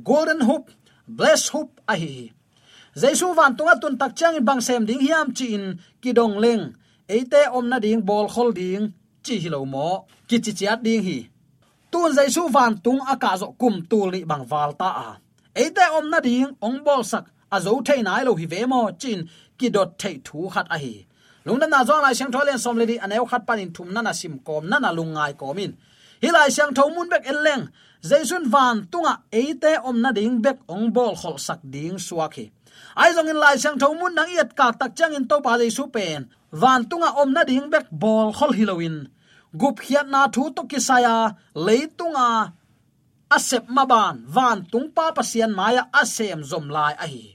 golden 0.08 0.41
hoop 0.48 0.63
bless 1.17 1.41
hoop 1.54 1.69
a 1.88 1.95
hi. 2.02 2.32
Jesu 3.02 3.28
van 3.38 3.52
tunga 3.58 3.76
tun 3.82 3.95
tak 4.02 4.12
chang 4.19 4.38
bang 4.48 4.62
sem 4.67 4.86
ding 4.89 5.04
hiam 5.06 5.28
chi 5.38 5.48
in 5.58 5.65
kidong 6.02 6.36
leng 6.43 6.63
eite 7.15 7.41
om 7.58 7.65
na 7.71 7.78
ding 7.86 8.02
bol 8.10 8.28
khol 8.34 8.50
ding 8.60 8.84
chi 9.26 9.36
hi 9.43 9.50
lo 9.56 9.60
mo 9.74 9.88
ki 10.28 10.38
chi 10.43 10.52
chiat 10.60 10.80
ding 10.88 11.04
hi. 11.08 11.17
Tun 11.91 12.12
jesu 12.17 12.41
van 12.56 12.74
tung 12.86 13.02
aka 13.13 13.32
zo 13.41 13.48
kum 13.62 13.76
tul 13.89 14.08
ni 14.12 14.21
bang 14.30 14.45
wal 14.52 14.71
ta 14.82 14.89
a. 15.08 15.10
Eite 15.62 15.86
om 15.98 16.06
na 16.12 16.19
ding 16.28 16.50
ong 16.67 16.80
bol 16.88 17.04
sak 17.12 17.26
a 17.56 17.58
zo 17.65 17.71
thei 17.88 18.02
nai 18.08 18.24
lo 18.28 18.32
hi 18.39 18.45
ve 18.54 18.60
mo 18.71 18.80
chin 19.02 19.19
ki 19.60 19.67
dot 19.76 19.89
thei 20.02 20.15
thu 20.26 20.39
khat 20.54 20.67
a 20.76 20.78
hi. 20.84 20.95
Lungna 21.45 21.67
na 21.69 21.80
zong 21.88 22.02
lai 22.06 22.13
sang 22.19 22.32
tholen 22.34 22.60
som 22.63 22.78
le 22.80 22.86
di 22.91 22.95
anew 23.06 23.26
khat 23.32 23.43
panin 23.48 23.71
thum 23.76 23.88
na 23.93 24.02
na 24.02 24.12
sim 24.19 24.36
kom 24.48 24.63
na 24.71 24.78
na 24.84 24.89
lungai 24.98 25.34
komin 25.41 25.71
hilai 26.24 26.50
sang 26.56 26.74
thau 26.78 26.89
mun 26.95 27.10
bek 27.12 27.24
en 27.32 27.38
leng 28.10 28.46
van 28.54 28.78
tunga 28.91 29.13
eite 29.32 29.72
om 29.84 29.98
na 30.02 30.12
ding 30.12 30.41
bek 30.46 30.60
ong 30.68 30.94
bol 30.96 31.13
khol 31.22 31.38
sak 31.48 31.60
ding 31.74 31.98
suaki 32.08 32.46
ai 32.96 33.12
zong 33.15 33.30
in 33.32 33.39
lai 33.44 33.58
sang 33.63 33.78
thomun 33.82 34.13
nang 34.15 34.32
yet 34.38 34.52
ka 34.60 34.72
tak 34.80 34.91
chang 34.98 35.13
in 35.18 35.28
to 35.30 35.38
pa 35.46 35.58
jaisu 35.60 35.86
pen. 35.96 36.22
Van 36.62 36.82
tunga 36.89 37.10
om 37.22 37.30
na 37.36 37.44
ding 37.44 37.68
bek 37.74 37.88
bol 37.91 38.32
khol 38.38 38.54
hilowin 38.58 38.98
gup 39.60 39.78
hiat 39.86 40.08
na 40.13 40.22
thu 40.34 40.44
to 40.56 40.63
kisaya 40.72 41.15
leitunga 41.65 42.28
asep 43.36 43.65
maban 43.76 44.15
van 44.36 44.58
tung 44.72 44.89
pa 44.96 45.06
pasian 45.18 45.52
maya 45.60 45.84
asem 46.02 46.39
zom 46.50 46.65
lai 46.76 46.94
a 47.04 47.08
hi. 47.13 47.26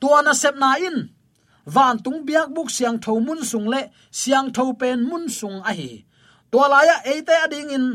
Tuana 0.00 0.32
sep 0.42 0.56
na 0.62 0.70
in, 0.88 0.98
van 1.74 1.96
tung 2.04 2.20
biak 2.26 2.48
buk 2.56 2.68
siang 2.76 2.98
thomun 3.04 3.40
sung 3.50 3.68
le, 3.72 3.80
siang 4.20 4.48
tho 4.56 4.64
pen 4.80 4.98
mun 5.08 5.24
sung 5.38 5.58
a 5.70 5.72
hi. 5.78 6.04
To 6.50 6.58
laya 6.72 6.96
eite 7.12 7.34
ading 7.44 7.70
in 7.76 7.86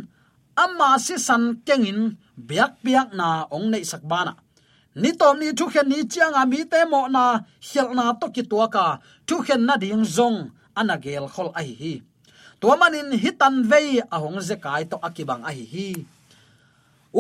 amma 0.56 1.00
si 1.00 1.16
san 1.18 1.62
kengin 1.68 2.18
biak 2.38 2.84
biak 2.84 3.14
na 3.14 3.48
ong 3.52 3.72
nei 3.72 3.84
sak 3.84 4.04
bana 4.04 4.36
ni 4.96 5.12
tom 5.16 5.40
ni 5.40 5.56
thu 5.58 5.66
khen 5.72 5.88
ni 5.88 6.04
chiang 6.12 6.36
a 6.36 6.44
mi 6.46 6.64
te 6.72 6.84
mo 6.92 7.08
na, 7.08 7.40
hial 7.68 7.96
na 7.96 8.12
to 8.20 8.28
ki 8.36 8.44
tua 8.44 8.68
ka, 8.68 9.00
thu 9.28 9.36
khen 9.46 9.66
na 9.68 9.76
ding 9.78 10.04
zong 10.04 10.52
anagel 10.76 11.26
khol 11.34 11.50
a 11.56 11.62
hi 11.64 11.76
hi. 11.82 11.94
To 12.60 12.76
manin 12.80 13.12
hitan 13.24 13.64
vei 13.72 14.02
a 14.16 14.18
hong 14.20 14.40
ze 14.48 14.56
kai 14.56 14.84
to 14.92 14.98
akibang 15.08 15.44
a 15.50 15.52
hi 15.58 15.66
hi. 15.74 15.90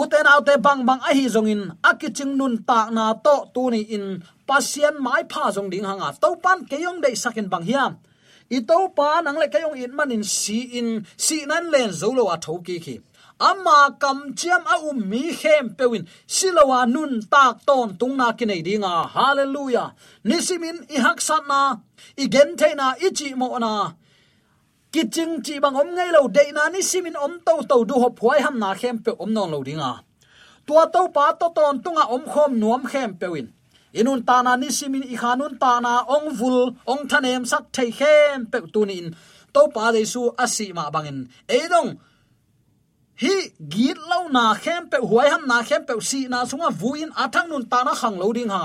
Uten 0.02 0.28
autte 0.34 0.56
bang 0.66 0.82
bang 0.88 1.02
a 1.10 1.12
hi 1.18 1.26
zongin 1.36 1.64
akiching 1.90 2.34
nun 2.40 2.64
ta 2.68 2.90
na 2.96 3.14
to 3.26 3.36
tu 3.54 3.64
ni 3.72 3.82
in, 3.96 4.06
pasien 4.48 4.96
mai 5.00 5.24
pha 5.32 5.44
zong 5.56 5.70
ding 5.72 5.88
hanga 5.90 6.10
to 6.22 6.30
pan 6.44 6.60
ke 6.70 6.78
yong 6.86 7.00
dei 7.04 7.16
sakin 7.16 7.48
bang 7.48 7.66
hiam. 7.70 7.94
I 8.52 8.60
to 8.68 8.78
pa 8.98 9.22
nang 9.24 9.40
le 9.40 9.48
kayong 9.48 9.80
in 9.80 9.96
manin 9.96 10.24
si 10.28 10.60
in, 10.80 11.08
si 11.16 11.46
nan 11.48 11.72
len 11.72 11.90
zolo 12.02 12.28
a 12.36 12.38
thoki 12.38 12.76
ki 12.76 12.80
ki 12.86 12.96
ama 13.50 13.98
kam 14.02 14.34
chiam 14.40 14.64
a 14.74 14.76
um 14.90 14.98
mi 15.10 15.34
khem 15.42 15.66
pewin 15.78 16.04
silowa 16.36 16.80
nun 16.94 17.22
tak 17.34 17.66
ton 17.68 17.98
tung 18.00 18.16
na 18.18 18.28
ki 18.38 18.46
nei 18.46 18.62
dinga. 18.68 18.94
Hallelujah. 19.16 19.88
Nisimin 20.30 20.78
i 20.96 20.98
hak 21.06 21.20
sat 21.28 21.44
na. 21.48 21.62
I 22.24 22.26
gen 22.34 22.56
the 22.60 22.70
na 22.80 22.88
i 23.06 23.10
chi 23.18 23.34
mo 23.34 23.58
na. 23.58 23.74
Ki 24.94 25.04
ching 25.14 25.42
chi 25.46 25.56
bang 25.64 25.76
om 25.82 25.90
ngai 25.96 26.12
lo 26.16 26.28
de 26.28 26.46
na. 26.58 26.70
Nisimin 26.70 27.16
om 27.26 27.34
to 27.46 27.56
to 27.70 27.78
du 27.90 27.96
ho 28.04 28.10
phoi 28.20 28.40
ham 28.46 28.60
na 28.60 28.70
khem 28.82 28.98
pe 29.06 29.12
om 29.24 29.34
non 29.34 29.52
lo 29.54 29.60
dinga. 29.68 29.92
Tua 30.68 30.84
to 30.94 31.02
pa 31.16 31.26
to 31.40 31.48
ton 31.56 31.82
tunga 31.84 32.04
om 32.16 32.24
khom 32.32 32.52
nuam 32.62 32.84
khem 32.92 33.12
pewin 33.22 33.48
inun 34.00 34.22
ta 34.28 34.42
na 34.46 34.56
ni 34.56 34.68
i 35.14 35.18
khanun 35.22 35.54
ta 35.60 35.80
na. 35.86 35.94
Ong 36.16 36.30
vul, 36.40 36.60
ong 36.92 37.04
thanem 37.10 37.44
sak 37.52 37.64
thei 37.76 37.92
khem 38.00 38.46
pe 38.52 38.60
tunin 38.74 39.08
to 39.54 39.68
pa 39.76 39.92
de 39.92 40.06
su 40.06 40.22
asi 40.44 40.74
ma 40.74 40.90
bangin 40.94 41.20
eidong 41.56 41.90
hi 43.22 43.54
git 43.70 43.98
lo 44.10 44.20
na 44.34 44.44
khem 44.58 44.90
pe 44.92 44.98
huai 45.10 45.30
ham 45.30 45.44
na 45.50 45.58
khem 45.70 45.84
pe 45.88 45.94
si 46.10 46.20
na 46.34 46.40
sunga 46.52 46.70
vuin 46.82 47.10
athang 47.24 47.50
nun 47.52 47.64
ta 47.72 47.80
na 47.88 47.94
khang 48.02 48.18
lo 48.22 48.28
ding 48.38 48.50
ha 48.50 48.62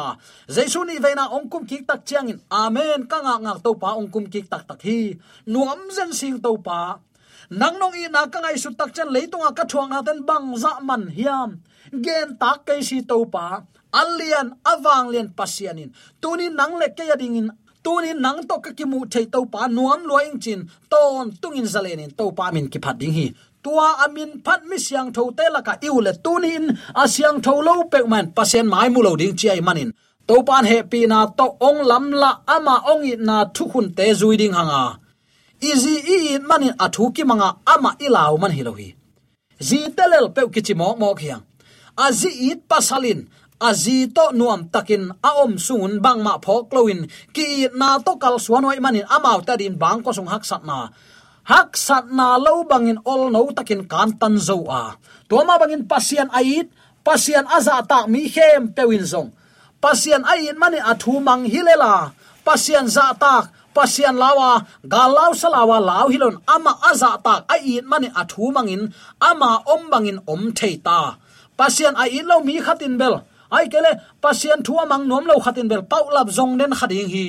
jaisu 0.57 0.81
ni 0.89 0.97
veina 1.05 1.25
ongkum 1.37 1.63
ki 1.71 1.79
tak 1.89 2.01
chiang 2.09 2.31
in 2.33 2.39
amen 2.61 3.05
ka 3.11 3.19
nga 3.27 3.35
nga 3.45 3.53
to 3.65 3.73
pa 3.83 3.91
ongkum 4.01 4.25
ki 4.33 4.41
tak 4.53 4.63
tak 4.69 4.81
hi. 4.87 5.01
Nuam 5.53 5.81
zen 5.97 6.11
sing 6.21 6.37
to 6.45 6.53
pa. 6.67 6.81
Nang 7.61 7.77
nong 7.81 7.97
i 8.01 8.09
na 8.15 8.23
ka 8.33 8.39
ngai 8.45 8.57
su 8.63 8.73
tak 8.81 8.91
chen 8.97 9.09
leitunga 9.17 9.51
ka 9.59 9.65
thuang 9.71 9.91
na 9.93 10.01
ten 10.07 10.19
bang 10.29 10.47
za 10.63 10.73
man 10.89 11.03
hiam. 11.17 11.51
Gen 12.05 12.29
tak 12.41 12.59
kai 12.67 12.81
si 12.89 12.99
to 13.11 13.19
pa. 13.35 13.47
Alian 14.01 14.49
awang 14.73 15.13
lian 15.13 15.29
pasianin 15.39 15.91
tunin 16.23 16.57
nang 16.61 16.81
le 16.81 16.89
ke 16.97 17.05
yadingin 17.11 17.49
tunin 17.85 18.19
nang 18.25 18.41
to 18.49 18.57
ka 18.65 18.71
kimu 18.79 19.05
thei 19.13 19.27
to 19.35 19.41
pa 19.53 19.69
nuam 19.77 20.01
loing 20.11 20.41
chin 20.45 20.61
ton 20.93 21.29
tungin 21.41 21.69
zalenin 21.75 22.11
to 22.19 22.25
pa 22.39 22.49
min 22.55 22.67
ki 22.73 22.79
phat 22.85 22.97
ding 23.01 23.13
hi 23.19 23.27
tua 23.67 23.89
amin 24.05 24.31
phat 24.45 24.61
mi 24.71 24.79
siang 24.87 25.09
tho 25.17 25.23
te 25.39 25.47
la 25.55 25.61
ka 25.69 25.75
iu 25.87 25.97
le 26.07 26.13
tunin 26.25 26.65
a 27.03 27.05
siang 27.15 27.39
tho 27.45 27.55
lo 27.67 27.75
pe 27.93 27.99
man 28.13 28.27
pasen 28.37 28.67
mai 28.73 28.89
mu 28.95 29.01
lo 29.07 29.13
ding 29.21 29.35
chi 29.39 29.47
ai 29.55 29.63
manin 29.69 29.91
to 30.29 30.37
pan 30.49 30.65
he 30.71 30.79
pi 30.91 31.01
na 31.13 31.19
to 31.39 31.47
ong 31.69 31.81
lam 31.91 32.05
la 32.23 32.31
ama 32.55 32.77
ong 32.93 33.03
i 33.11 33.15
na 33.29 33.37
thu 33.57 33.65
hun 33.73 33.87
te 33.97 34.07
zui 34.21 34.37
ding 34.41 34.55
hanga 34.59 34.83
izi 35.71 35.95
i 36.17 36.19
manin 36.51 36.75
athu 36.85 37.05
ki 37.17 37.23
manga 37.31 37.49
ama 37.75 37.91
ilaw 38.07 38.33
man 38.43 38.53
hi 38.57 38.63
lo 38.69 38.73
hi. 38.81 38.89
Zi 39.69 39.79
telel 39.97 40.27
pe 40.35 40.43
ki 40.55 40.61
chi 40.67 40.75
mo 40.81 40.89
mo 41.01 41.09
khiang 41.21 41.43
zi 42.21 42.31
it 42.51 42.61
pasalin 42.71 43.21
azi 43.69 44.13
to 44.13 44.25
nuam 44.39 44.69
takin 44.69 45.05
a 45.29 45.31
om 45.43 45.53
sungun 45.67 45.95
bang 46.05 46.21
ma 46.27 46.33
phok 46.45 46.73
loin 46.77 47.01
ki 47.35 47.47
na 47.81 47.99
to 48.07 48.13
kal 48.23 48.37
suanoi 48.45 48.79
manin 48.85 49.07
amau 49.17 49.41
ta 49.47 49.57
din 49.57 49.75
bang 49.83 50.03
ko 50.05 50.13
sung 50.13 50.29
hak 50.33 50.45
sat 50.45 50.63
na 50.69 50.93
hak 51.47 51.79
sat 51.79 52.11
na 52.11 52.37
lo 52.37 52.67
bangin 52.67 52.99
ol 53.07 53.31
no 53.31 53.47
takin 53.55 53.87
kan 53.87 54.11
tan 54.21 54.35
zo 54.39 54.67
a. 54.67 54.99
To 55.31 55.39
ma 55.47 55.55
bangin 55.63 55.87
pasian 55.87 56.29
ait, 56.35 56.67
pasian 57.07 57.47
aza 57.47 57.79
ta 57.91 58.07
mi 58.11 58.27
khem 58.35 58.75
pewin 58.77 59.07
zong. 59.07 59.31
Pasian 59.83 60.23
ait 60.27 60.55
mani 60.59 60.83
athu 60.83 61.23
mang 61.23 61.47
hilela. 61.47 62.11
Pasian 62.47 62.87
za 62.87 63.15
tak 63.23 63.51
pasian 63.77 64.17
lawa 64.19 64.67
galau 64.83 65.33
salawa 65.35 65.79
law 65.79 66.07
hilon. 66.13 66.43
Ama 66.55 66.73
aza 66.91 67.19
tak 67.23 67.47
ait 67.55 67.83
mani 67.87 68.09
athu 68.11 68.51
mangin, 68.51 68.91
ama 69.23 69.63
om 69.73 69.83
bangin 69.93 70.19
om 70.27 70.51
theita 70.51 71.19
pasian 71.57 71.97
ait 71.97 72.23
lo 72.23 72.45
mi 72.45 72.61
khatin 72.61 73.01
bel 73.01 73.25
ai 73.51 73.67
kele 73.73 73.93
pasien 74.23 74.63
thua 74.67 74.85
mang 74.91 75.05
nom 75.11 75.25
lo 75.31 75.35
khatin 75.45 75.69
bel 75.69 75.83
pau 75.91 76.05
lap 76.17 76.29
zong 76.37 76.59
khát 76.59 76.73
khading 76.81 77.09
hi 77.15 77.27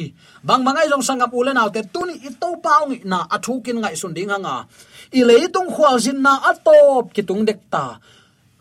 bang 0.48 0.62
mangai 0.66 0.88
jong 0.92 1.06
sangap 1.08 1.32
ulen 1.40 1.58
autte 1.64 1.82
tuni 1.94 2.16
ito 2.30 2.50
pau 2.66 2.84
ngi 2.90 3.00
na 3.12 3.20
athu 3.36 3.54
kin 3.66 3.78
ngai 3.82 3.96
sun 4.02 4.14
ding 4.18 4.30
hanga 4.34 4.56
i 5.20 5.22
le 5.30 5.38
tung 5.54 5.70
khwal 5.74 5.96
jin 6.04 6.22
na 6.26 6.34
atop 6.50 7.14
ki 7.16 7.22
tung 7.30 7.46
dek 7.50 7.60
ta. 7.74 7.86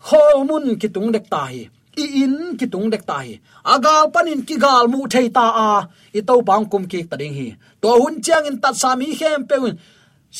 Khol 0.07 0.45
mun 0.49 0.65
ki 0.81 0.87
tung 0.95 1.11
dek 1.11 1.25
ta 1.33 1.41
hi 1.51 1.61
i 2.03 2.05
in 2.23 2.35
ki 2.59 2.67
tung 2.73 2.87
dek 2.93 3.03
ta 3.09 3.17
hi 3.25 3.33
agal 3.73 4.03
panin 4.13 4.41
ki 4.47 4.55
gal 4.63 4.87
mu 4.93 4.99
thei 5.13 5.27
ta 5.37 5.45
a 5.67 5.69
i 6.17 6.21
to 6.27 6.35
bang 6.49 6.65
kum 6.71 6.83
ki 6.91 6.99
ta 7.09 7.15
ding 7.21 7.35
hi 7.39 7.47
to 7.81 7.89
hun 8.01 8.21
chiang 8.25 8.45
in 8.49 8.57
tat 8.63 8.75
sami 8.81 9.07
hem 9.19 9.41
pewin 9.49 9.75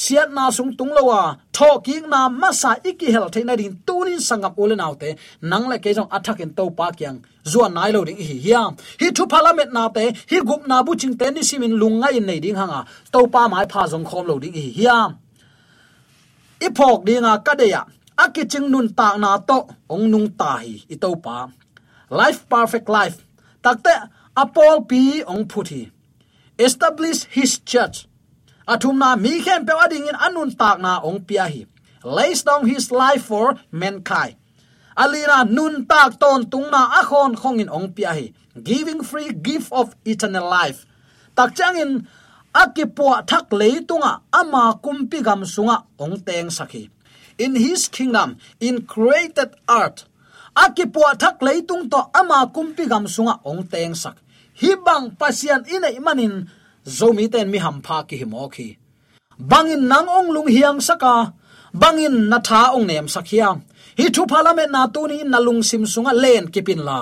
siat 0.03 0.29
na 0.37 0.43
sung 0.57 0.71
tung 0.77 0.93
lowa 0.97 1.21
tho 1.55 1.69
king 1.85 2.05
na 2.13 2.29
masa 2.41 2.71
iki 2.89 3.07
hel 3.13 3.27
theina 3.33 3.53
din 3.61 3.73
tunin 3.87 4.21
sangap 4.27 4.53
ulen 4.63 4.83
autte 4.87 5.09
nang 5.41 5.65
le 5.71 5.77
ke 5.83 5.89
jong 5.97 6.09
athak 6.17 6.39
in 6.45 6.51
to 6.57 6.65
pa 6.77 6.87
kyang 6.99 7.19
zuan 7.51 7.73
nai 7.77 7.91
lo 7.95 8.01
ding 8.07 8.19
hi 8.29 8.35
hiam 8.45 8.71
hi 9.01 9.07
thu 9.17 9.25
parliament 9.33 9.71
na 9.77 9.83
te, 9.95 10.03
hi 10.31 10.37
gup 10.49 10.67
na 10.69 10.83
bu 10.85 10.95
ching 11.01 11.15
ten 11.19 11.33
ni 11.33 11.43
simin 11.49 11.73
lunga 11.81 12.09
in 12.17 12.25
nei 12.29 12.39
ding 12.43 12.59
hanga. 12.61 12.81
To 13.13 13.19
pa 13.33 13.47
mai 13.53 13.65
pha 13.71 13.87
jong 13.91 14.05
khom 14.09 14.27
lo 14.29 14.35
ding 14.43 14.53
hi 14.59 14.65
hiam 14.77 15.17
i 16.65 16.67
phok 16.77 17.05
dinga 17.07 17.33
ka 17.45 17.53
de 17.55 17.67
ya. 17.75 17.83
Akiching 18.23 18.67
nun 18.73 18.87
ta 18.97 19.15
na 19.17 19.37
to, 19.49 19.57
ong 19.93 20.09
nung 20.11 20.29
ta 20.39 20.57
hi, 20.57 20.73
i 20.89 20.95
to 21.03 21.15
pa. 21.25 21.37
Life 22.09 22.49
perfect 22.49 22.89
life. 22.89 23.17
Takte 23.63 23.93
apol 24.43 24.75
pi 24.89 25.01
ong 25.31 25.45
phuthi 25.51 25.91
establish 26.57 27.25
his 27.25 27.59
church 27.59 28.06
athum 28.67 28.99
na 28.99 29.15
mi 29.15 29.41
khem 29.41 29.65
pe 29.65 29.73
ading 29.73 30.07
in 30.11 30.17
anun 30.19 30.51
tak 30.51 30.79
na 30.83 30.99
ong 30.99 31.23
pia 31.23 31.47
hi. 31.47 31.65
Lays 32.03 32.43
down 32.43 32.67
his 32.67 32.91
life 32.91 33.23
for 33.31 33.55
mankind. 33.71 34.35
Alira 34.97 35.47
nun 35.47 35.85
tak 35.87 36.19
ton 36.19 36.45
tung 36.51 36.69
na 36.69 36.91
akhon 37.01 37.33
khong 37.39 37.63
in 37.63 37.69
ong 37.69 37.95
pia 37.95 38.11
hi. 38.13 38.33
Giving 38.57 39.01
free 39.03 39.31
gift 39.31 39.71
of 39.71 39.95
eternal 40.03 40.49
life. 40.49 40.85
Tak 41.37 41.55
chang 41.55 41.77
in 41.77 41.91
akipua 42.53 43.21
thak 43.21 43.49
leitunga 43.53 44.25
ama 44.33 44.75
kumpi 44.83 45.23
gam 45.23 45.45
sunga 45.45 45.85
ong 46.01 46.19
teng 46.25 46.49
sakhi. 46.49 46.89
In 47.37 47.53
his 47.53 47.85
kingdom, 47.87 48.41
in 48.57 48.89
created 48.89 49.53
earth, 49.69 50.09
akipua 50.57 51.13
thak 51.13 51.37
leitung 51.45 51.85
to 51.85 52.01
ama 52.17 52.49
kumpi 52.49 52.89
gam 52.89 53.05
sunga 53.05 53.37
ong 53.45 53.69
teng 53.69 53.93
sak. 53.93 54.17
Hi 54.57 54.73
bang 54.81 55.13
pasian 55.13 55.61
ina 55.69 55.93
imanin 55.93 56.49
zomi 56.87 57.25
ten 57.31 57.51
mi 57.51 57.57
ham 57.57 57.77
pha 57.85 57.97
ki 58.07 58.15
himoki 58.21 58.69
bangin 59.39 59.83
nang 59.91 60.07
ong 60.17 60.29
lung 60.35 60.49
hiang 60.55 60.81
saka, 60.81 61.33
bangin 61.73 62.29
na 62.29 62.39
tha 62.47 62.61
ong 62.75 62.87
nem 62.89 63.07
sakhiang 63.15 63.59
hi 63.97 64.05
thu 64.15 64.23
phalame 64.31 64.65
na 64.73 64.81
tu 64.93 65.01
ni 65.11 65.17
na 65.23 65.37
lung 65.45 65.61
sim 65.69 65.83
sunga 65.93 66.13
len 66.23 66.47
kipin 66.53 66.81
la. 66.87 66.99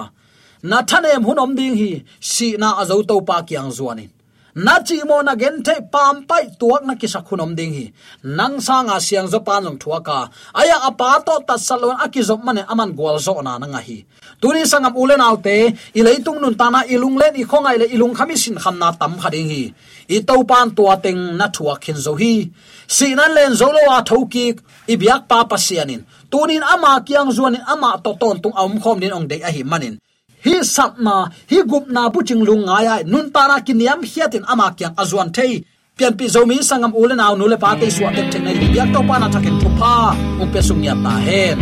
Na 0.64 0.82
thanem 0.90 1.24
hunom 1.28 1.52
ding 1.56 1.76
hi, 1.82 1.92
si 2.20 2.48
na 2.58 2.70
azo 2.82 3.04
to 3.10 3.22
pa 3.28 3.38
kyang 3.48 3.70
zuanin 3.78 4.15
na 4.56 4.80
chi 4.80 5.04
mo 5.04 5.20
na 5.22 5.36
gen 5.36 5.62
the 5.64 5.76
pam 5.92 6.24
pai 6.24 6.48
tuak 6.60 6.88
na 6.88 6.96
ki 6.96 7.08
sakhunom 7.08 7.56
ding 7.56 7.74
hi. 7.74 7.92
Nang 8.24 8.62
sanga 8.64 9.00
siang 9.04 9.28
zo 9.28 9.40
pan 9.44 9.64
long 9.66 9.78
thuaka 9.78 10.32
aya 10.56 10.80
apa 10.88 11.20
to 11.28 11.44
ta 11.48 11.58
salon 11.58 11.98
akizop 12.00 12.40
mane 12.40 12.64
aman 12.72 12.96
gwal 12.96 13.20
zo 13.20 13.42
na 13.44 13.60
na 13.60 13.68
nga 13.68 13.82
hi. 13.84 14.06
Tuni 14.40 14.64
sangam 14.64 14.96
ulen 14.96 15.20
autte 15.20 15.76
leitung 15.96 16.40
nun 16.40 16.56
tana 16.56 16.88
ilung 16.88 17.20
len, 17.20 17.36
i 17.36 17.44
khongai 17.44 17.78
le 17.82 17.86
ilung 17.92 18.16
khami 18.16 18.38
sin 18.38 18.56
khamna 18.56 18.96
tam 19.00 19.20
khading 19.20 19.50
hi. 19.52 19.64
I 20.08 20.20
to 20.24 20.44
pan 20.48 20.72
tua 20.72 20.96
teng 21.04 21.36
na 21.36 21.48
thua 21.52 21.76
khin 21.84 22.00
zo 22.00 22.16
hi. 22.16 22.48
Sinan 22.88 23.36
len 23.36 23.52
zo 23.60 23.68
lo 23.76 23.84
a 23.92 24.00
thoki 24.08 24.56
i 24.88 24.96
biak 24.96 25.28
pa 25.28 25.44
pasianin 25.44 26.08
tunin 26.32 26.64
ama 26.64 27.04
kyang 27.04 27.32
zuanin 27.36 27.64
ama 27.68 28.00
to 28.04 28.16
ton 28.16 28.40
tung 28.40 28.56
am 28.56 28.80
khom 28.80 29.00
din 29.00 29.12
ong 29.12 29.28
dei 29.28 29.44
a 29.44 29.52
hi 29.52 29.64
manin 29.64 30.00
hi 30.46 30.54
satna 30.76 31.16
hi 31.52 31.58
gupna 31.72 32.02
buching 32.14 32.14
bu 32.14 32.20
ching 32.28 32.42
lung 32.48 32.64
ngaya 32.68 32.96
nun 33.12 33.26
tana 33.36 33.56
kiniam 33.66 34.00
hiatin 34.12 34.44
ama 34.52 34.68
kyang 34.78 34.96
azuan 35.02 35.30
thei. 35.36 35.54
Pian 35.98 36.14
pi 36.18 36.26
zomi 36.34 36.58
sangam 36.70 36.92
ulen 37.02 37.24
aw 37.26 37.34
nule 37.40 37.58
pa 37.64 37.70
te 37.80 37.88
suat 37.96 38.14
tek 38.18 38.44
nei. 38.46 38.56
Biak 38.74 38.90
to 38.94 39.00
pa 39.10 39.16
na 39.22 39.28
thakin 39.34 39.56
thupa 39.62 39.94
um 40.42 40.48
pe 40.54 40.60
sung 40.68 40.82
nya 40.84 40.94
ta 41.06 41.14
hen. 41.28 41.58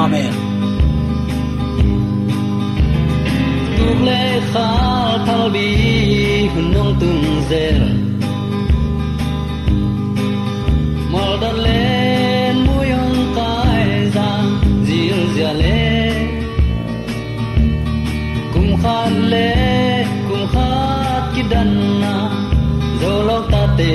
Amen. 0.00 0.34
Tuk 3.76 3.98
le 4.08 4.22
kha 4.50 4.68
thal 5.26 5.44
bi 5.54 5.66
hunong 6.52 6.92
tung 7.00 7.24
zer 7.50 7.80
kum 18.88 18.96
khan 18.96 19.14
le 19.32 19.48
kum 20.28 20.42
khat 20.52 21.24
ki 21.34 21.42
dan 21.52 21.70
na 22.02 22.14
zo 23.00 23.12
lo 23.28 23.38
ta 23.52 23.62
te 23.78 23.92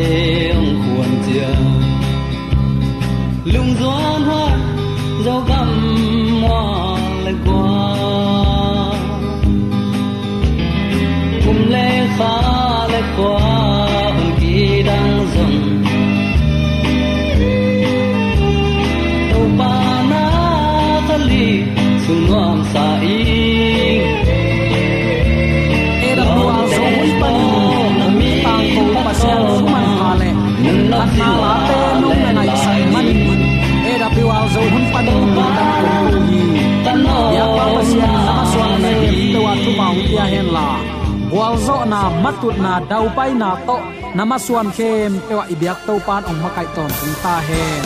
na 41.93 42.09
matut 42.23 42.55
na 42.65 42.73
dau 42.89 43.05
pai 43.17 43.31
na 43.41 43.49
to 43.67 43.77
namaswan 44.17 44.67
khem 44.77 45.13
ewa 45.31 45.45
ibyak 45.53 45.79
to 45.85 45.93
pan 46.05 46.21
ong 46.29 46.39
makai 46.43 46.67
ton 46.75 46.91
ta 47.23 47.35
hen 47.47 47.83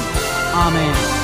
amen 0.64 1.17